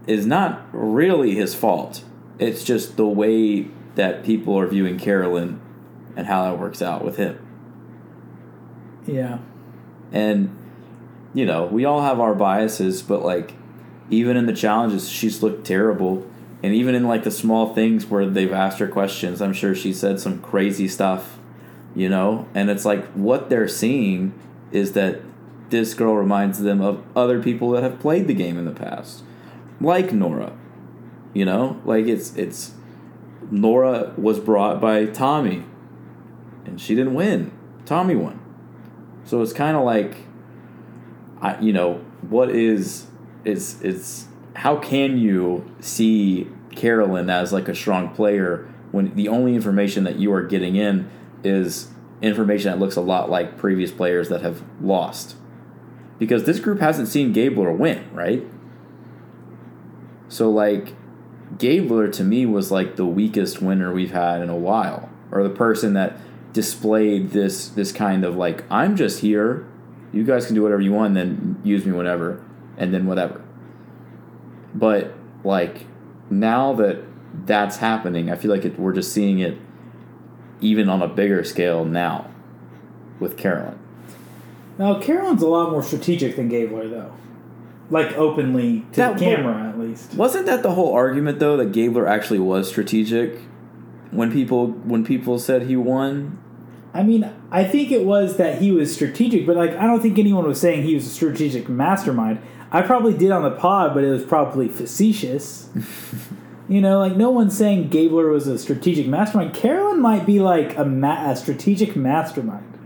[0.07, 2.03] is not really his fault.
[2.39, 5.61] It's just the way that people are viewing Carolyn
[6.15, 7.37] and how that works out with him.
[9.05, 9.37] yeah
[10.11, 10.57] And,
[11.35, 13.53] you know, we all have our biases, but like,
[14.09, 16.25] even in the challenges, she's looked terrible.
[16.63, 19.93] And even in like the small things where they've asked her questions, I'm sure she
[19.93, 21.37] said some crazy stuff,
[21.95, 22.47] you know?
[22.55, 24.33] And it's like what they're seeing
[24.71, 25.21] is that
[25.69, 29.23] this girl reminds them of other people that have played the game in the past,
[29.81, 30.53] like Noura.
[31.33, 32.73] You know, like it's it's
[33.51, 35.65] Noura was brought by Tommy,
[36.65, 37.51] and she didn't win.
[37.85, 38.39] Tommy won.
[39.25, 40.15] So it's kind of like,
[41.41, 43.07] I you know what is
[43.43, 49.55] is is how can you see Carolyn as like a strong player when the only
[49.55, 51.09] information that you are getting in
[51.43, 51.89] is
[52.21, 55.35] information that looks a lot like previous players that have lost,
[56.17, 58.43] because this group hasn't seen Gabler win, right?
[60.29, 60.95] So like,
[61.57, 65.49] Gabler to me was like the weakest winner we've had in a while, or the
[65.49, 66.17] person that
[66.53, 69.67] displayed this this kind of like I'm just here,
[70.13, 72.43] you guys can do whatever you want, then use me whenever,
[72.77, 73.44] and then whatever.
[74.75, 75.87] But like
[76.29, 77.01] now that
[77.45, 79.57] that's happening, I feel like it, we're just seeing it
[80.61, 82.29] even on a bigger scale now
[83.19, 83.79] with Carolyn.
[84.77, 87.13] now carolyn's a lot more strategic than gabler though
[87.89, 91.71] like openly to That the camera at least Wasn't that the whole argument though that
[91.71, 93.39] Gabler actually was strategic
[94.11, 96.39] when people when people said he won?
[96.93, 100.17] I mean, I think it was that he was strategic, but like I don't think
[100.17, 102.39] anyone was saying he was a strategic mastermind.
[102.75, 105.69] I probably did on the pod, but it was probably facetious.
[106.67, 109.53] you know, like no one's saying Gabler was a strategic mastermind.
[109.53, 112.77] Carolyn might be like a, ma- a strategic mastermind.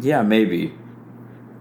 [0.00, 0.74] Yeah, maybe.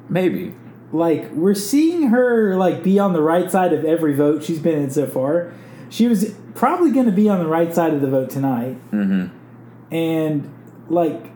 [0.09, 0.55] Maybe.
[0.91, 4.79] Like we're seeing her like be on the right side of every vote she's been
[4.81, 5.53] in so far.
[5.91, 8.77] She was probably going to be on the right side of the vote tonight.
[8.91, 9.93] Mm-hmm.
[9.93, 10.51] and
[10.89, 11.29] like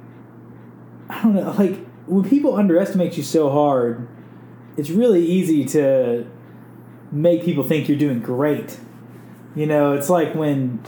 [1.07, 4.07] I don't know, like when people underestimate you so hard,
[4.77, 6.25] it's really easy to
[7.11, 8.79] make people think you're doing great.
[9.55, 10.81] You know, it's like when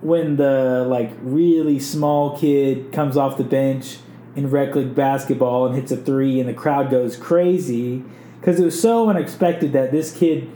[0.00, 3.98] when the like really small kid comes off the bench
[4.34, 8.02] in rec league basketball and hits a three and the crowd goes crazy
[8.40, 10.50] because it was so unexpected that this kid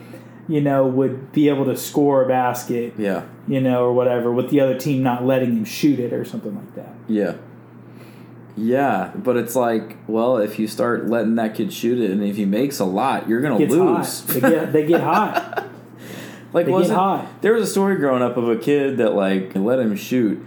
[0.49, 3.25] you know would be able to score a basket Yeah.
[3.47, 6.55] you know, or whatever, with the other team not letting him shoot it or something
[6.55, 6.95] like that.
[7.07, 7.35] Yeah.
[8.57, 12.37] Yeah, but it's like, well, if you start letting that kid shoot it, and if
[12.37, 14.23] he makes a lot, you're gonna lose.
[14.23, 15.69] They get they get hot.
[16.55, 17.43] like, wasn't hot.
[17.43, 20.43] there was a story growing up of a kid that like let him shoot,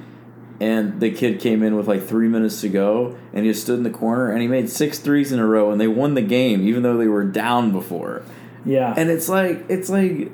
[0.59, 3.77] and the kid came in with like three minutes to go, and he just stood
[3.77, 6.23] in the corner, and he made six threes in a row, and they won the
[6.23, 8.23] game, even though they were down before.
[8.65, 8.93] Yeah.
[8.97, 10.31] And it's like it's like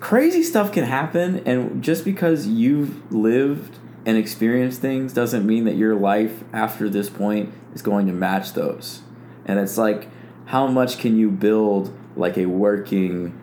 [0.00, 5.76] crazy stuff can happen, and just because you've lived and experience things doesn't mean that
[5.76, 9.02] your life after this point is going to match those.
[9.46, 10.08] And it's like,
[10.46, 13.38] how much can you build like a working,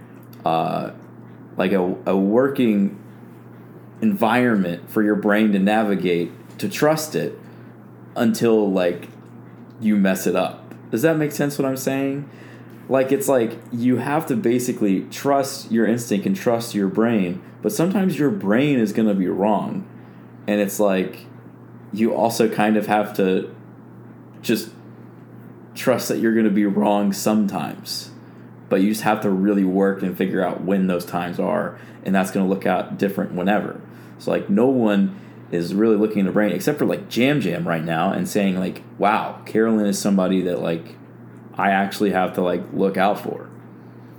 [0.45, 0.91] uh,
[1.57, 2.97] like a, a working
[4.01, 7.37] environment for your brain to navigate to trust it
[8.15, 9.09] until like
[9.79, 12.29] you mess it up Does that make sense what I'm saying?
[12.89, 17.71] Like it's like you have to basically trust your instinct and trust your brain, but
[17.71, 19.87] sometimes your brain is going to be wrong.
[20.47, 21.25] And it's like
[21.93, 23.53] you also kind of have to
[24.41, 24.69] just
[25.75, 28.11] trust that you're going to be wrong sometimes.
[28.69, 32.15] But you just have to really work and figure out when those times are, and
[32.15, 33.81] that's going to look out different whenever.
[34.17, 35.19] So like no one
[35.51, 38.57] is really looking in the brain except for like Yam Yam right now and saying
[38.57, 40.95] like, "Wow, Carolyn is somebody that like
[41.55, 43.49] I actually have to like look out for."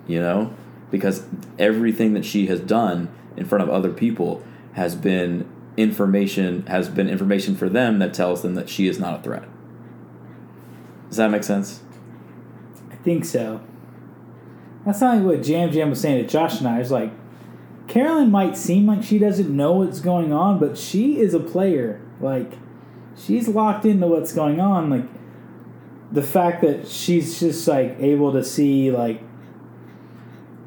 [0.06, 0.54] You know?
[0.90, 1.24] Because
[1.58, 7.08] everything that she has done in front of other people has been information has been
[7.08, 9.44] information for them that tells them that she is not a threat.
[11.08, 11.82] Does that make sense?
[12.90, 13.60] I think so.
[14.84, 16.80] That's not like what Yam Yam was saying to Josh and I.
[16.80, 17.12] It's like
[17.88, 22.00] Carolyn might seem like she doesn't know what's going on, but she is a player.
[22.20, 22.52] Like
[23.16, 24.90] she's locked into what's going on.
[24.90, 25.04] Like
[26.10, 29.22] the fact that she's just like able to see like,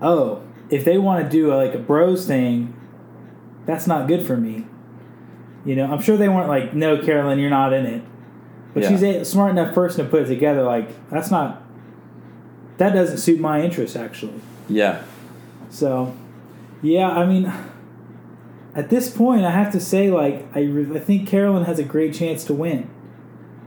[0.02, 2.74] oh, if they want to do a, like a bros thing,
[3.66, 4.66] that's not good for me.
[5.66, 8.04] You know, I'm sure they weren't like, no, Carolyn, you're not in it.
[8.74, 8.90] But Yeah.
[8.90, 10.64] she's a smart enough person to put it together.
[10.64, 11.64] Like that's not.
[12.78, 14.40] That doesn't suit my interests actually.
[14.70, 15.02] Yeah.
[15.70, 16.14] So,
[16.82, 17.52] yeah, I mean,
[18.76, 21.84] at this point, I have to say, like, I, re- I think Carolyn has a
[21.84, 22.90] great chance to win.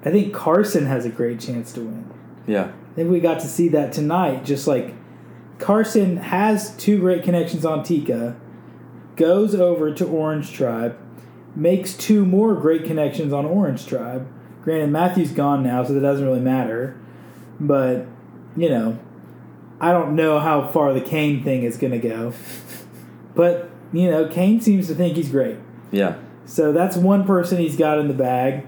[0.05, 2.05] I think Carson has a great chance to win.
[2.47, 2.65] Yeah.
[2.93, 4.45] I think we got to see that tonight.
[4.45, 4.95] Just like
[5.59, 8.37] Carson has two great connections on Tika,
[9.17, 10.97] goes over to Orange Tribe,
[11.57, 14.27] makes two more great connections on Orange Tribe.
[14.63, 16.99] Granted, Matthew's gone now, so that doesn't really matter.
[17.59, 18.07] But,
[18.57, 18.99] you know,
[19.81, 22.33] I don't know how far the Kane thing is going to go.
[23.35, 25.57] But, you know, Kane seems to think he's great.
[25.91, 26.19] Yeah.
[26.45, 28.67] So that's one person he's got in the bag.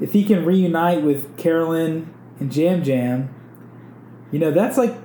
[0.00, 3.34] If he can reunite with Carolyn and Yam Yam,
[4.30, 4.96] you know that's like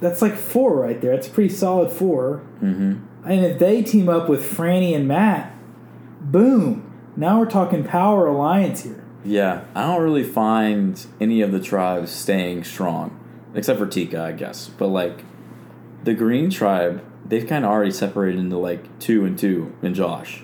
[0.00, 1.12] that's like four right there.
[1.12, 2.42] That's a pretty solid four.
[2.62, 3.28] Mm-hmm.
[3.28, 5.55] And if they team up with Frannie and Matt,
[6.30, 6.92] boom!
[7.16, 9.02] Now we're talking power alliance here.
[9.24, 9.64] Yeah.
[9.74, 13.18] I don't really find any of the tribes staying strong,
[13.54, 14.68] except for Tika, I guess.
[14.68, 15.24] But like
[16.04, 20.42] the Green tribe, they've kind of already separated into like two and two and Josh,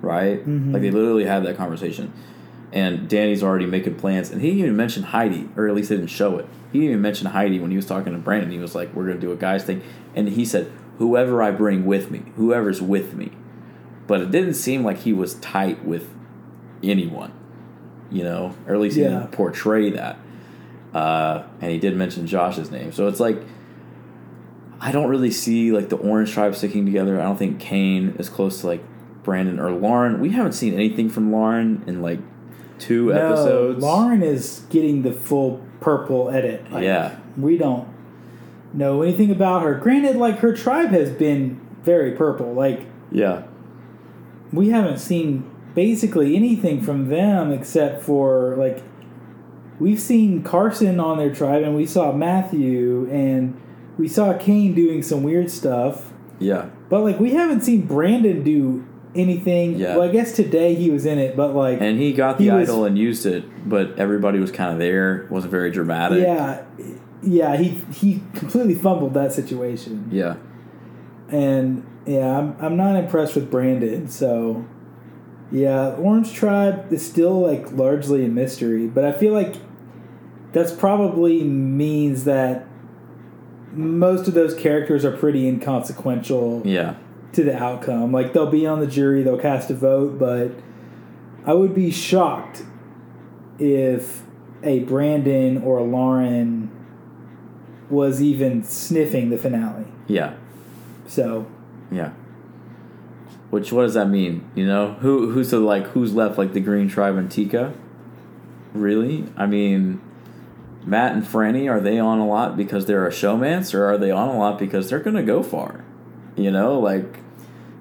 [0.00, 0.44] right?
[0.46, 0.72] Mhm.
[0.72, 2.12] Like they literally had that conversation.
[2.72, 5.96] And Danny's already making plans, and he didn't even mention Heidi, or at least they
[5.96, 6.46] didn't show it.
[6.70, 8.50] He didn't even mention Heidi when he was talking to Brandon.
[8.50, 9.80] He was like, "We're gonna do a guys thing,"
[10.14, 10.66] and he said,
[10.98, 13.30] "Whoever I bring with me, whoever's with me."
[14.08, 16.12] But it didn't seem like he was tight with
[16.82, 17.32] anyone,
[18.10, 20.18] you know, or at least he didn't portray that.
[20.92, 23.40] Uh, and he did mention Josh's name, so it's like
[24.80, 27.20] I don't really see like the Orange Tribe sticking together.
[27.20, 28.82] I don't think Kane is close to like
[29.24, 30.20] Brandon or Lauren.
[30.20, 32.20] We haven't seen anything from Lauren in like
[32.78, 33.82] two episodes.
[33.82, 36.70] Lauren is getting the full purple edit.
[36.72, 37.16] Like, Yeah.
[37.36, 37.88] we don't
[38.72, 39.74] know anything about her.
[39.74, 42.52] Granted, like her tribe has been very purple.
[42.54, 43.42] Like Yeah.
[44.52, 48.82] We haven't seen basically anything from them except for like
[49.78, 53.60] we've seen Carson on their tribe and we saw Matthew and
[53.98, 56.12] we saw Kane doing some weird stuff.
[56.38, 56.70] Yeah.
[56.88, 59.76] But like we haven't seen Brandon do anything.
[59.78, 59.96] Yeah.
[59.96, 62.50] Well, I guess today he was in it, but like And he got the He
[62.50, 65.22] was- idol and used it, but everybody was kind of there.
[65.24, 66.22] It wasn't very dramatic.
[66.22, 66.62] yeah,
[67.22, 70.08] yeah, he he completely fumbled that situation.
[70.10, 70.36] Yeah.
[71.28, 74.08] And yeah, I'm, I'm not impressed with Brandon.
[74.08, 74.64] So
[75.52, 79.56] yeah, Orange Tribe is still like largely a mystery, but I feel like
[80.52, 82.66] that's probably means that
[83.72, 86.94] most of those characters are pretty inconsequential Yeah.
[87.32, 88.12] to the outcome.
[88.12, 90.52] Like they'll be on the jury, they'll cast a vote, but
[91.44, 92.64] I would be shocked
[93.58, 94.22] if
[94.62, 96.70] a Brandon or a Lauren
[97.90, 99.86] was even sniffing the finale.
[100.06, 100.34] Yeah.
[101.06, 101.46] So
[101.90, 102.12] Yeah.
[103.50, 104.50] Which what does that mean?
[104.54, 107.72] You know, who who's the like who's left like the Green Tribe and Tika?
[108.74, 109.26] Really?
[109.36, 110.00] I mean,
[110.84, 114.10] Matt and Frannie are they on a lot because they're a showmance, or are they
[114.10, 115.84] on a lot because they're gonna go far?
[116.36, 117.20] You know, like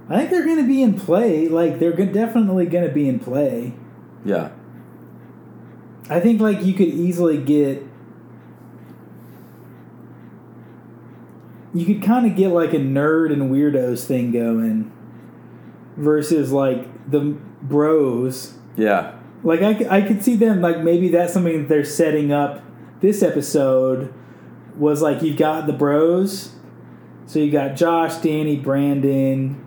[0.10, 1.48] I think they're going to be in play.
[1.48, 3.74] Like they're definitely going to be in play.
[4.24, 4.52] yeah,
[6.10, 7.84] I think like you could easily get
[11.74, 14.92] you could kind of get like a nerd and weirdos thing going
[15.96, 18.58] versus like the bros.
[18.76, 22.64] yeah, Like I, I could see them like maybe that's something that they're setting up
[23.02, 24.14] this episode
[24.76, 26.54] was like you've got the bros.
[27.26, 29.66] So you got Josh, Danny, Brandon,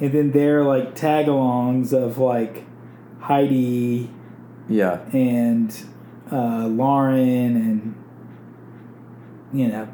[0.00, 2.64] and then they're like tag alongs of like
[3.20, 4.10] Heidi
[4.68, 5.74] yeah, and
[6.30, 7.94] uh, Lauren and
[9.52, 9.88] you know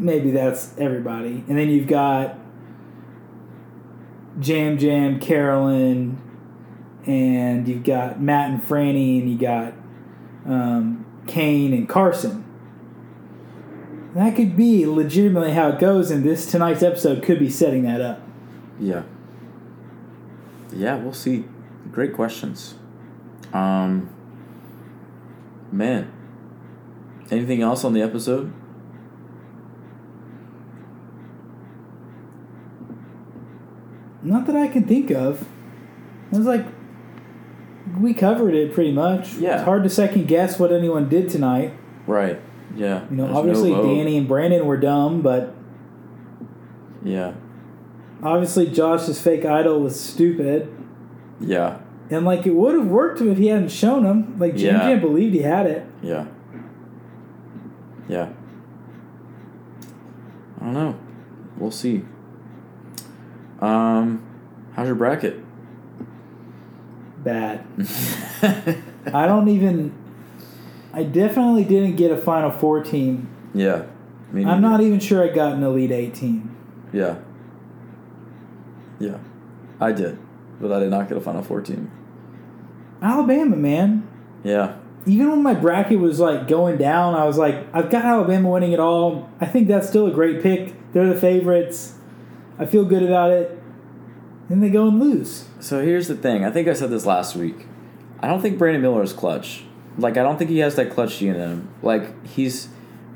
[0.00, 2.38] maybe that's everybody, and then you've got
[4.42, 6.20] Yam Yam, Carolyn,
[7.06, 9.74] and you've got Matt and Frannie, and you got
[10.46, 12.44] um, Kane and Carson.
[14.14, 18.00] That could be legitimately how it goes, and this tonight's episode could be setting that
[18.00, 18.20] up.
[18.80, 19.02] Yeah.
[20.72, 21.44] Yeah, we'll see.
[21.92, 22.74] Great questions.
[23.52, 24.08] Um
[25.72, 26.12] man.
[27.30, 28.52] Anything else on the episode?
[34.22, 35.42] Not that I can think of.
[36.32, 36.66] It was like
[37.98, 39.34] we covered it pretty much.
[39.34, 39.56] Yeah.
[39.56, 41.74] It's hard to second guess what anyone did tonight.
[42.06, 42.40] Right.
[42.76, 43.04] Yeah.
[43.10, 43.82] You know, There's obviously vote.
[43.94, 45.54] Danny and Brandon were dumb, but
[47.02, 47.32] Yeah.
[48.22, 50.68] obviously Josh's fake idol was stupid.
[51.40, 51.78] Yeah.
[52.10, 54.36] And like it would have worked if he hadn't shown him.
[54.38, 54.82] Like Jim Yeah.
[54.90, 55.84] Jam believed he had it.
[56.02, 56.26] Yeah.
[58.08, 58.28] Yeah.
[60.60, 60.94] I don't know.
[61.56, 62.04] We'll see.
[63.60, 64.22] Um
[64.74, 65.38] how's your bracket?
[67.22, 67.64] Bad.
[69.12, 69.92] I don't even.
[70.92, 73.28] I definitely didn't get a Final Four team.
[73.54, 73.84] yeah.
[74.32, 76.56] Me I'm not even sure I got an Elite Eight team.
[76.92, 77.16] Yeah.
[79.00, 79.18] Yeah.
[79.80, 80.18] I did.
[80.60, 81.90] But I did not get a Final Four team.
[83.02, 84.08] Alabama, man.
[84.44, 84.76] Yeah.
[85.06, 88.72] Even when my bracket was like going down, I was like, I've got Alabama winning
[88.72, 89.28] it all.
[89.40, 90.74] I think that's still a great pick.
[90.92, 91.94] They're the favorites.
[92.60, 93.58] I feel good about it.
[94.50, 95.48] Then they go and lose.
[95.60, 96.44] So here's the thing.
[96.44, 97.66] I think I said this last week.
[98.20, 99.64] I don't think Brandon Miller is clutch.
[99.96, 101.74] Like I don't think he has that clutch gene in him.
[101.82, 102.68] Like he's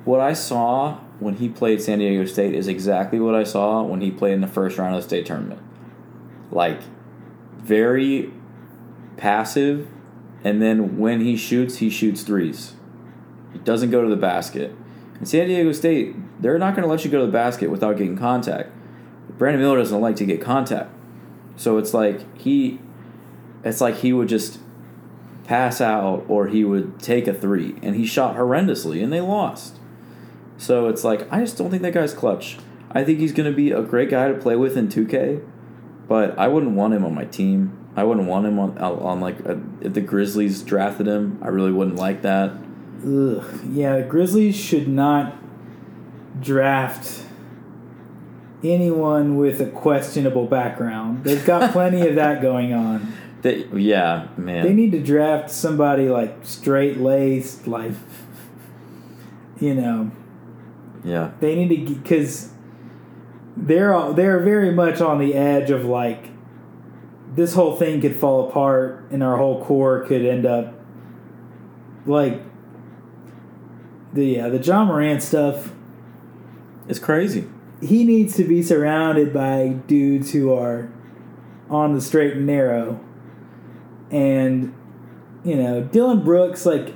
[0.07, 4.00] what I saw when he played San Diego State is exactly what I saw when
[4.00, 5.61] he played in the first round of the state tournament.
[6.50, 6.80] Like
[7.59, 8.33] very
[9.18, 9.88] passive
[10.42, 12.74] and then when he shoots, he shoots threes.
[13.52, 14.74] He doesn't go to the basket.
[15.18, 17.96] In San Diego State, they're not going to let you go to the basket without
[17.96, 18.70] getting contact.
[19.38, 20.90] Brandon Miller doesn't like to get contact.
[21.57, 22.81] So it's like he
[23.62, 24.59] it's like he would just
[25.44, 29.79] pass out or he would take a three and he shot horrendously and they lost.
[30.57, 32.59] So it's like I just don't think that guy's clutch.
[32.90, 35.44] I think he's going to be a great guy to play with in 2K,
[36.07, 37.77] but I wouldn't want him on my team.
[37.97, 41.38] I wouldn't want him on on like a, if the Grizzlies drafted him.
[41.42, 42.53] I really wouldn't like that.
[43.05, 43.44] Ugh.
[43.70, 45.37] Yeah, the Grizzlies should not
[46.40, 47.25] draft
[48.64, 51.24] anyone with a questionable background.
[51.24, 53.12] They've got plenty of that going on.
[53.44, 54.64] They, yeah, man.
[54.64, 57.92] They need to draft somebody like straight laced, like
[59.61, 60.11] you know.
[61.05, 61.33] yeah.
[61.40, 62.50] They need to because
[63.55, 66.31] they're all, they're very much on the edge of like
[67.35, 70.72] this whole thing could fall apart and our whole core could end up
[72.07, 72.40] like
[74.14, 75.72] the yeah the Ja Morant stuff.
[76.88, 77.46] It's crazy.
[77.85, 80.90] He needs to be surrounded by dudes who are
[81.68, 83.01] on the straight and narrow.
[84.11, 84.75] And
[85.44, 86.94] you know, Dillon Brooks like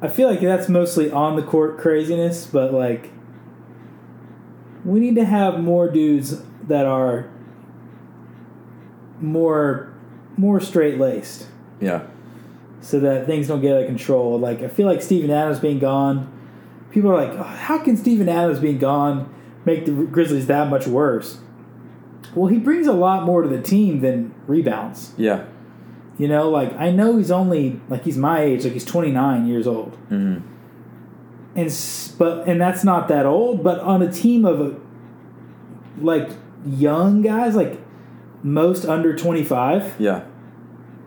[0.00, 3.10] I feel like that's mostly on the court craziness, but like
[4.84, 7.28] we need to have more dudes that are
[9.20, 9.92] more
[10.36, 11.46] more straight laced
[11.80, 12.02] Yeah.
[12.80, 14.38] so that things don't get out of control.
[14.38, 16.32] Like I feel like Steven Adams being gone,
[16.90, 19.32] people are like, oh, how can Steven Adams being gone
[19.64, 21.38] make the Grizzlies that much worse?
[22.34, 25.12] Well, he brings a lot more to the team than rebounds.
[25.16, 25.44] Yeah.
[26.18, 29.66] You know, like I know he's only like he's my age, like he's 29 years
[29.66, 29.94] old.
[30.08, 30.38] hmm
[31.54, 34.80] And but and that's not that old, but on a team of
[36.00, 36.30] like
[36.66, 37.80] young guys, like
[38.42, 40.22] most under 25, Yeah.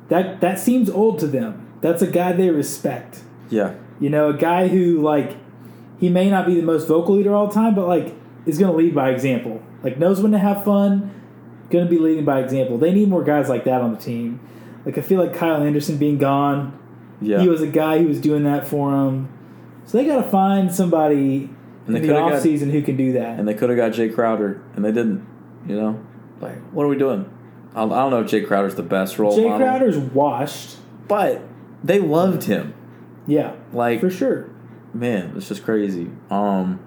[0.10, 1.68] that that seems old to them.
[1.82, 3.22] That's a guy they respect.
[3.50, 3.76] Yeah.
[4.00, 5.38] You know, a guy who like
[6.00, 8.16] he may not be the most vocal leader all the time, but like
[8.46, 9.62] is going to lead by example.
[9.84, 11.12] Like knows when to have fun,
[11.70, 12.78] going to be leading by example.
[12.78, 14.40] They need more guys like that on the team.
[14.86, 16.78] Like I feel like Kyle Anderson being gone,
[17.22, 17.40] Yeah.
[17.42, 19.30] he was a guy who was doing that for him.
[19.86, 21.50] So they got to find somebody
[21.88, 23.40] And in the off got- season who can do that.
[23.40, 25.26] and they could have got Jae Crowder, and they didn't.
[25.68, 26.00] You know,
[26.40, 27.30] like what are we doing?
[27.76, 30.78] I I don't know if Jae Crowder's the best role Jae model, Crowder's washed.
[31.08, 31.42] but
[31.84, 32.74] they loved him.
[33.28, 34.50] Yeah, Like for sure.
[34.94, 36.10] man, it's just crazy.
[36.32, 36.80] Um,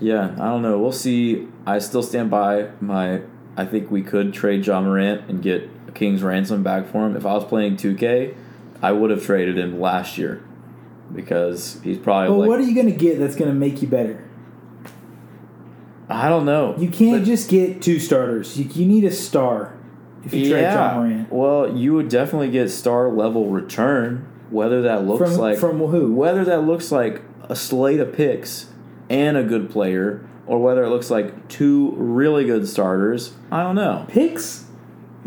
[0.00, 0.78] yeah, I don't know.
[0.78, 1.48] We'll see.
[1.66, 3.22] I still stand by my.
[3.56, 7.16] I think we could trade Ja Morant and get a King's ransom back for him.
[7.16, 8.36] If I was playing 2K,
[8.80, 10.42] I would have traded him last year
[11.12, 13.82] because he's probably But like what are you going to get that's going to make
[13.82, 14.24] you better?
[16.08, 16.74] I don't know.
[16.78, 18.58] You can't just get two starters.
[18.58, 19.76] You, you need a star
[20.24, 21.30] if you trade Ja Morant.
[21.32, 24.26] Well, you would definitely get star level return.
[24.50, 26.12] whether that looks From- like from who?
[26.14, 28.66] whether that looks like a slate of picks
[29.10, 33.32] and a good player, or whether it looks like two really good starters.
[33.50, 34.06] I don't know.
[34.08, 34.66] Picks.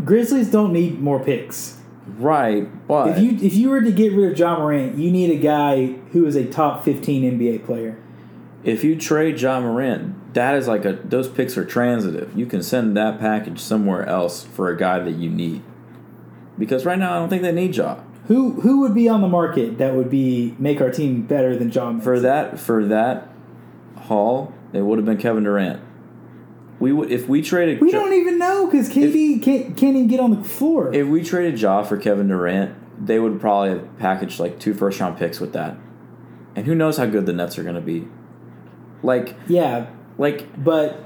[0.04, 1.78] Grizzlies don't need more picks.
[2.18, 5.30] Right, but If you if you were to get rid of Ja Morant, you need
[5.30, 7.98] a guy who is a top fifteen NBA player.
[8.64, 12.36] if you trade Ja Morant, that is like a those picks are transitive.
[12.36, 15.62] You can send that package somewhere else for a guy that you need.
[16.58, 18.00] Because right now I don't think they need Ja.
[18.28, 21.70] Who who would be on the market that would be make our team better than
[21.70, 23.30] Ja For that for that
[24.12, 25.82] haul, it would have been Kevin Durant.
[26.82, 30.20] We would if we traded We don't even know because KD can't, can't even get
[30.20, 30.94] on the floor.
[30.94, 35.00] if we traded Ja for Kevin Durant, they would probably have packaged like two first
[35.00, 35.78] round picks with that.
[36.56, 38.08] And who knows how good the Nets are going to be.
[39.02, 39.88] Like yeah,
[40.18, 41.00] like but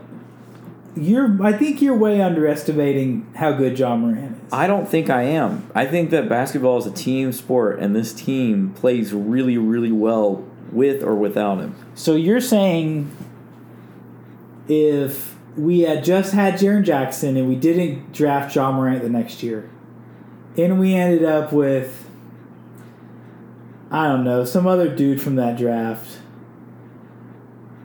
[0.95, 1.43] you're.
[1.43, 4.53] I think you're way underestimating how good Ja Morant is.
[4.53, 5.69] I don't think I am.
[5.75, 10.43] I think that basketball is a team sport and this team plays really really well
[10.75, 11.75] with or without him.
[11.95, 13.15] So you're saying
[14.67, 19.41] if we had just had Jaren Jackson and we didn't draft Ja Morant the next
[19.41, 19.69] year,
[20.57, 22.09] and we ended up with
[23.91, 26.19] I don't know some other dude from that draft.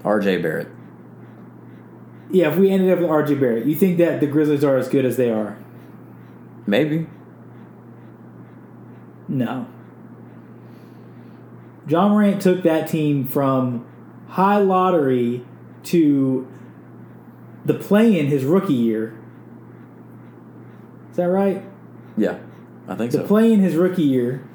[0.02, 0.68] RJ Barrett.
[2.32, 4.88] Yeah, if we ended up with RJ Barrett, you think that the Grizzlies are as
[4.88, 5.58] good as they are?
[6.66, 7.06] Maybe.
[9.28, 9.66] No.
[11.90, 13.84] Ja Morant took that team from
[14.28, 15.44] high lottery
[15.82, 16.46] to
[17.64, 19.18] the play in his rookie year.
[21.10, 21.64] Is that right?
[22.16, 22.38] Yeah.
[22.86, 23.22] I think The so.
[23.22, 24.46] The play in his rookie year.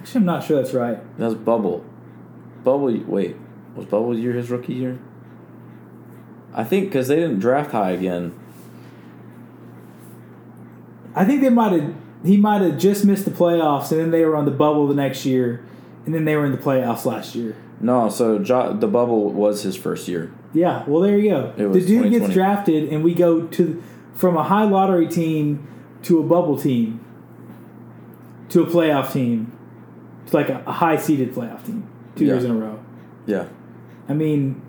[0.00, 0.98] Actually, I'm not sure that's right.
[1.18, 1.82] that was Bubble.
[2.62, 3.36] Bubble wait.
[3.74, 4.98] Was Bubble year his rookie year?
[6.54, 8.34] I think cuz they didn't draft high again.
[11.14, 11.94] I think they might have.
[12.24, 14.94] He might have just missed the playoffs, and then they were on the bubble the
[14.94, 15.64] next year,
[16.06, 17.56] and then they were in the playoffs last year.
[17.80, 20.32] No, so jo- the bubble was his first year.
[20.52, 21.52] Yeah, well, there you go.
[21.72, 23.82] The dude gets drafted, and we go to
[24.14, 25.66] from a high lottery team
[26.02, 27.00] to a bubble team
[28.50, 29.50] to a playoff team,
[30.26, 32.32] to like a, a high seeded playoff team, two Yeah.
[32.34, 32.78] years in a row.
[33.26, 33.46] Yeah.
[34.08, 34.60] I mean,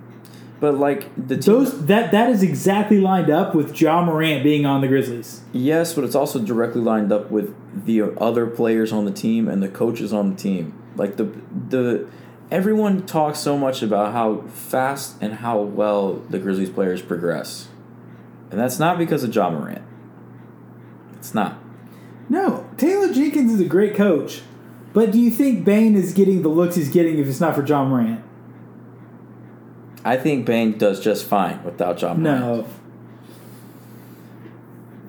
[0.61, 4.65] But like the team, those that that is exactly lined up with Ja Morant being
[4.65, 5.41] on the Grizzlies.
[5.51, 7.53] yes, but it's also directly lined up with
[7.85, 10.73] the other players on the team and the coaches on the team.
[10.95, 11.25] Like the
[11.69, 12.07] the
[12.51, 17.67] everyone talks so much about how fast and how well the Grizzlies players progress,
[18.51, 19.81] and that's not because of Ja Morant.
[21.15, 21.57] It's not.
[22.29, 24.41] No, Taylor Jenkins is a great coach,
[24.93, 27.65] but do you think Bane is getting the looks he's getting if it's not for
[27.65, 28.23] Ja Morant?
[30.05, 32.23] I think Bane does just fine without Ja Morant.
[32.23, 32.67] No.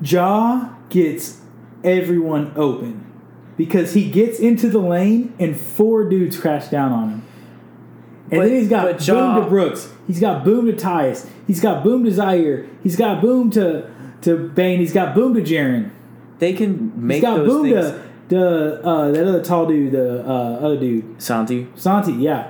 [0.01, 1.41] Ja gets
[1.82, 3.13] everyone open
[3.57, 7.22] because he gets into the lane and four dudes crash down on him.
[8.30, 9.92] And But- then he's got but Ja- boom to Brooks.
[10.07, 11.26] He's got boom to Tyus.
[11.46, 12.66] He's got boom to Ziaire.
[12.82, 13.84] He's got boom to
[14.22, 14.78] to Bane.
[14.78, 15.90] He's got boom to Jaren.
[16.38, 17.86] They can He's make got those boom things.
[17.90, 22.12] to the uh, that other tall dude, the uh, other dude, Santi, Santi.
[22.12, 22.48] Yeah,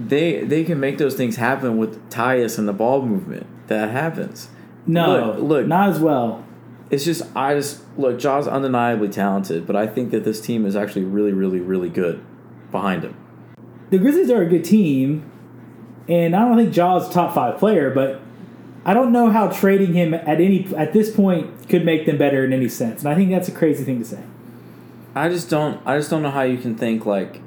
[0.00, 3.46] they they can make those things happen with Tyus and the ball movement.
[3.66, 4.48] That happens.
[4.86, 5.66] no, Look, look.
[5.66, 6.44] not as well.
[6.90, 8.18] It's just I just look.
[8.18, 12.24] Ja's undeniably talented, but I think that this team is actually really, really, really good
[12.70, 13.16] behind him.
[13.90, 15.30] the Grizzlies are a good team,
[16.08, 18.20] and I don't think Ja's a top five player, but
[18.84, 22.44] I don't know how trading him at any at this point could make them better
[22.44, 23.00] in any sense.
[23.00, 24.22] And I think that's a crazy thing to say.
[25.14, 25.80] I just don't.
[25.84, 27.40] I just don't know how you can think like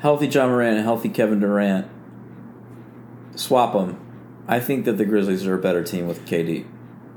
[0.00, 1.86] healthy Ja Morant and healthy Kevin Durant.
[3.36, 4.00] Swap them.
[4.48, 6.66] I think that the Grizzlies are a better team with KD.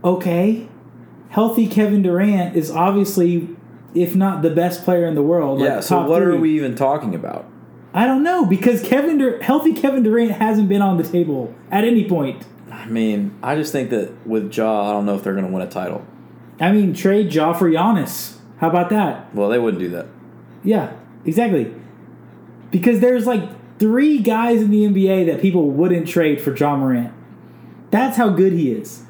[0.05, 0.67] Okay,
[1.29, 3.49] healthy Kevin Durant is obviously,
[3.95, 5.59] if not the best player in the world.
[5.59, 5.79] like yeah.
[5.79, 7.49] So top what are we even talking about?
[7.91, 11.83] I don't know because Kevin Dur- healthy Kevin Durant hasn't been on the table at
[11.83, 12.45] any point.
[12.71, 15.51] I mean, I just think that with Ja, I don't know if they're going to
[15.51, 16.05] win a title.
[16.59, 18.37] I mean, trade Ja for Giannis.
[18.57, 19.33] How about that?
[19.33, 20.07] Well, they wouldn't do that.
[20.63, 20.93] Yeah,
[21.25, 21.73] exactly.
[22.69, 23.49] Because there's like
[23.79, 27.13] three guys in the NBA that people wouldn't trade for Ja Morant.
[27.91, 29.03] That's how good he is.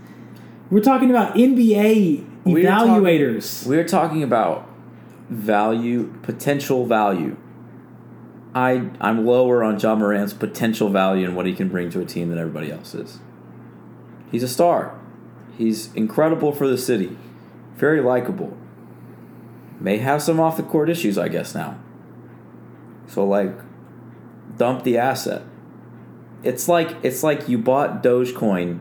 [0.71, 3.67] We're talking about NBA We're evaluators.
[3.67, 4.67] We're talking about
[5.29, 7.37] value, potential value.
[8.55, 12.05] I I'm lower on Ja Morant's potential value and what he can bring to a
[12.05, 13.19] team than everybody else is.
[14.31, 14.99] He's a star.
[15.55, 17.15] He's incredible for the city.
[17.75, 18.57] Very likable.
[19.79, 21.79] May have some off the court issues, I guess now.
[23.07, 23.53] So like
[24.57, 25.43] dump the asset.
[26.41, 28.79] It's like it's like you bought Dogecoin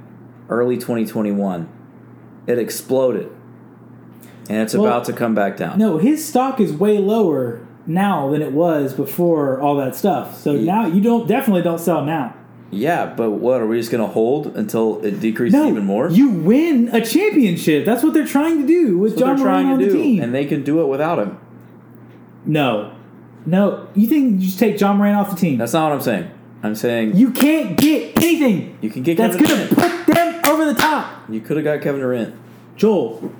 [0.49, 1.74] early 2021.
[2.47, 3.30] It exploded.
[4.49, 5.78] and it's Well, about to come back down.
[5.78, 10.36] No, his stock is way lower now than it was before all that stuff.
[10.38, 12.34] So now you don't definitely don't sell now.
[12.70, 16.11] Yeah, but what are we just gonna hold until it decreases No, even more?
[16.11, 17.84] you win a championship.
[17.86, 19.90] That's what they're trying to do with That's what Ja they're Morant on to the
[19.92, 20.22] do, team.
[20.22, 21.38] and they can do it without him.
[22.45, 22.92] no,
[23.47, 25.59] no, you think you just take Ja Morant off the team?
[25.59, 26.30] That's not what I'm saying.
[26.62, 30.04] I'm saying you can't get anything you can get that's gonna put
[30.55, 31.29] over the top.
[31.29, 32.35] You could have got Kevin Durant.
[32.77, 33.33] Joel,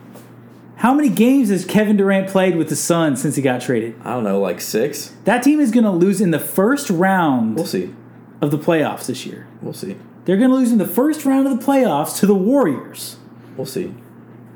[0.77, 3.95] how many games has Kevin Durant played with the Suns since he got traded?
[4.03, 5.15] I don't know, like six.
[5.25, 7.95] That team is going to lose in the first round We'll see.
[8.41, 9.47] of the playoffs this year.
[9.63, 9.97] We'll see.
[10.25, 13.17] They're going to lose in the first round of the playoffs to the Warriors.
[13.57, 13.95] We'll see.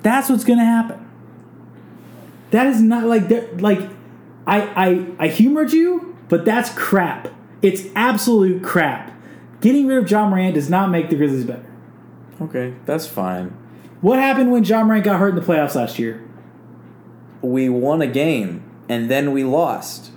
[0.02, 1.04] That's what's going to happen.
[2.50, 3.60] That is not like that.
[3.60, 3.80] Like
[4.46, 7.28] I, I, I humored you, but that's crap.
[7.60, 9.12] It's absolute crap.
[9.60, 11.64] Getting rid of Ja Morant does not make the Grizzlies better.
[12.40, 13.56] Okay, that's fine.
[14.00, 16.22] What happened when Ja Morant got hurt in the playoffs last year?
[17.42, 20.12] We won a game and then we lost.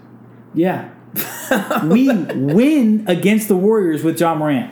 [0.54, 0.90] Yeah.
[1.86, 4.72] we win against the Warriors with Ja Morant.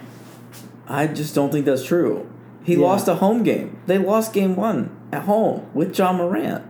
[0.87, 2.29] I just don't think that's true.
[2.63, 2.81] He Yeah.
[2.81, 3.79] lost a home game.
[3.87, 6.63] They lost game one at home with Ja Morant.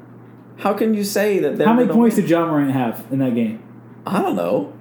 [0.60, 1.60] How can you say that?
[1.66, 2.26] How many points win?
[2.26, 3.62] did John Morant have in that game?
[4.06, 4.74] I don't know.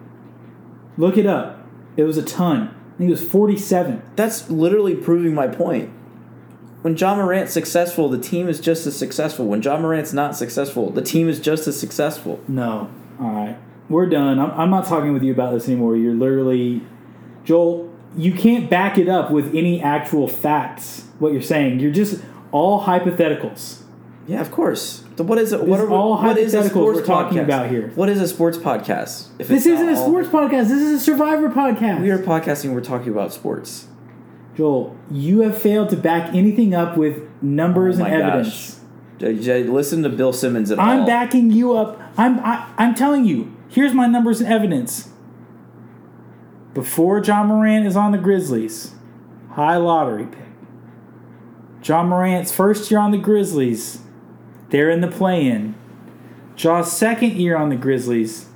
[0.97, 1.65] Look it up.
[1.97, 2.75] It was a ton.
[2.99, 4.03] I think it was 47.
[4.17, 5.89] That's literally proving my point.
[6.83, 9.47] When Ja Morant's successful, the team is just as successful.
[9.47, 12.41] When Ja Morant's not successful, the team is just as successful.
[12.49, 12.91] No.
[13.21, 13.57] All right.
[13.89, 14.41] We're done.
[14.41, 15.97] I'm, I'm not talking with you about this anymore.
[15.97, 16.83] You're literally.
[17.45, 21.79] Joel, you can't back it up with any actual facts, what you're saying.
[21.79, 22.21] You're just
[22.51, 23.83] all hypotheticals.
[24.29, 25.05] Yeah, of course.
[25.17, 25.65] What is it?
[25.65, 27.45] What, are all what is a sports we're talking podcast?
[27.45, 27.91] about here.
[27.95, 29.29] What is a sports podcast?
[29.39, 30.69] If This isn't a all- sports podcast.
[30.69, 32.03] This is a survivor podcast.
[32.03, 32.75] We are podcasting.
[32.75, 33.87] We're talking about sports.
[34.55, 38.81] Joel, you have failed to back anything up with numbers Oh and evidence.
[39.19, 39.47] gosh.
[39.69, 41.07] Listen to Bill Simmons at I'm all.
[41.07, 41.99] backing you up.
[42.19, 43.55] I'm I, I'm telling you.
[43.71, 45.09] Here's my numbers and evidence.
[46.75, 48.95] Before Ja Morant is on the Grizzlies,
[49.53, 50.45] high lottery pick.
[51.83, 54.01] Ja Morant's first year on the Grizzlies,
[54.71, 55.75] they're in the play-in.
[56.57, 58.49] Ja's second year on the Grizzlies,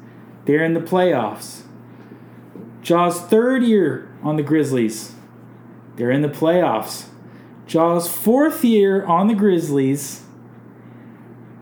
[0.44, 1.62] they're in the playoffs.
[2.82, 5.14] Ja's third year on the Grizzlies,
[5.96, 7.06] they're in the playoffs.
[7.66, 10.24] Ja's fourth year on the Grizzlies,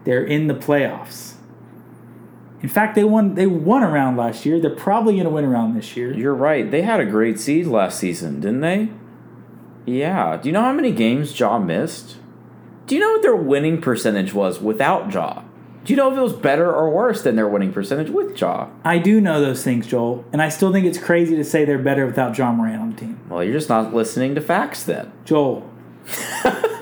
[0.05, 1.35] they're in the playoffs.
[2.63, 4.61] In fact, they won they won a round last year.
[4.61, 6.13] They're probably going to win a round this year.
[6.13, 6.71] You're right.
[6.71, 8.91] They had a great seed last season, didn't they?
[9.87, 10.37] Yeah.
[10.37, 12.17] Do you know how many games Ja missed?
[12.91, 15.43] Do you know what their winning percentage was without Ja?
[15.84, 18.66] Do you know if it was better or worse than their winning percentage with Ja?
[18.84, 21.78] I do know those things, Joel, and I still think it's crazy to say they're
[21.78, 23.20] better without Ja Morant on the team.
[23.28, 25.12] Well, you're just not listening to facts then.
[25.24, 25.70] Joel,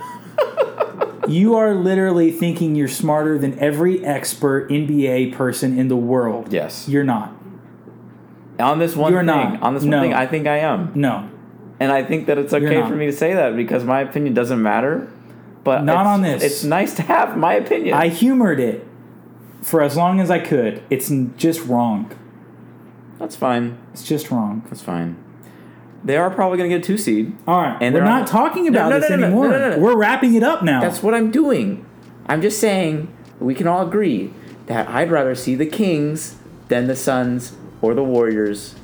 [1.29, 6.51] you are literally thinking you're smarter than every expert NBA person in the world.
[6.51, 6.89] Yes.
[6.89, 7.35] You're not.
[8.59, 9.63] On this one You're thing, not.
[9.63, 10.01] on this one No.
[10.01, 10.91] thing, I think I am.
[10.95, 11.29] No.
[11.79, 14.63] And I think that it's okay for me to say that because my opinion doesn't
[14.63, 15.13] matter.
[15.65, 16.43] But Not on this.
[16.43, 17.95] It's nice to have my opinion.
[17.95, 18.87] I humored it
[19.63, 20.83] for as long as I could.
[20.89, 22.11] It's just wrong.
[23.19, 23.79] That's fine.
[23.93, 24.63] It's just wrong.
[24.67, 25.23] That's fine.
[26.05, 27.37] They are probably going to get a two seed.
[27.47, 27.77] All right.
[27.81, 29.79] And We're they're not on- talking about no, this no, no, no, anymore.
[29.81, 30.81] We're wrapping it up now.
[30.81, 31.85] That's what I'm doing.
[32.27, 34.33] I'm just saying we can all agree
[34.67, 36.37] that I'd rather see the Kings
[36.69, 38.77] than the Suns or the Warriors.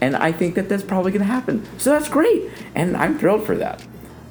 [0.00, 1.66] And I think that that's probably going to happen.
[1.78, 2.50] So that's great.
[2.74, 3.84] And I'm thrilled for that.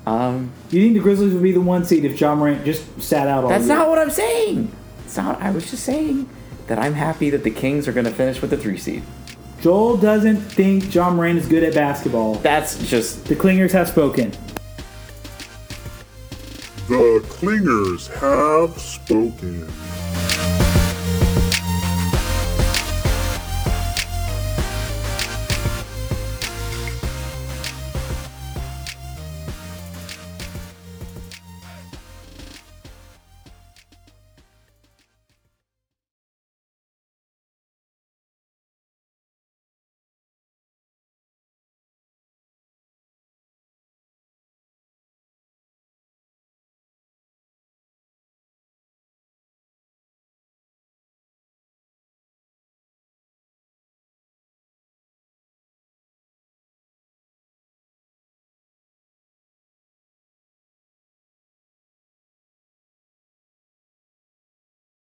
[0.05, 3.01] Um, Do you think the Grizzlies would be the one seed if Ja Morant just
[3.01, 3.75] sat out all that's year?
[3.75, 4.71] not what I'm saying.
[5.05, 6.27] It's not, I was just saying
[6.67, 9.03] that I'm happy that the Kings are going to finish with the three seed.
[9.61, 12.35] Joel doesn't think Ja Morant is good at basketball.
[12.35, 14.31] That's just The Clingers have spoken.
[16.87, 19.67] The Clingers have spoken.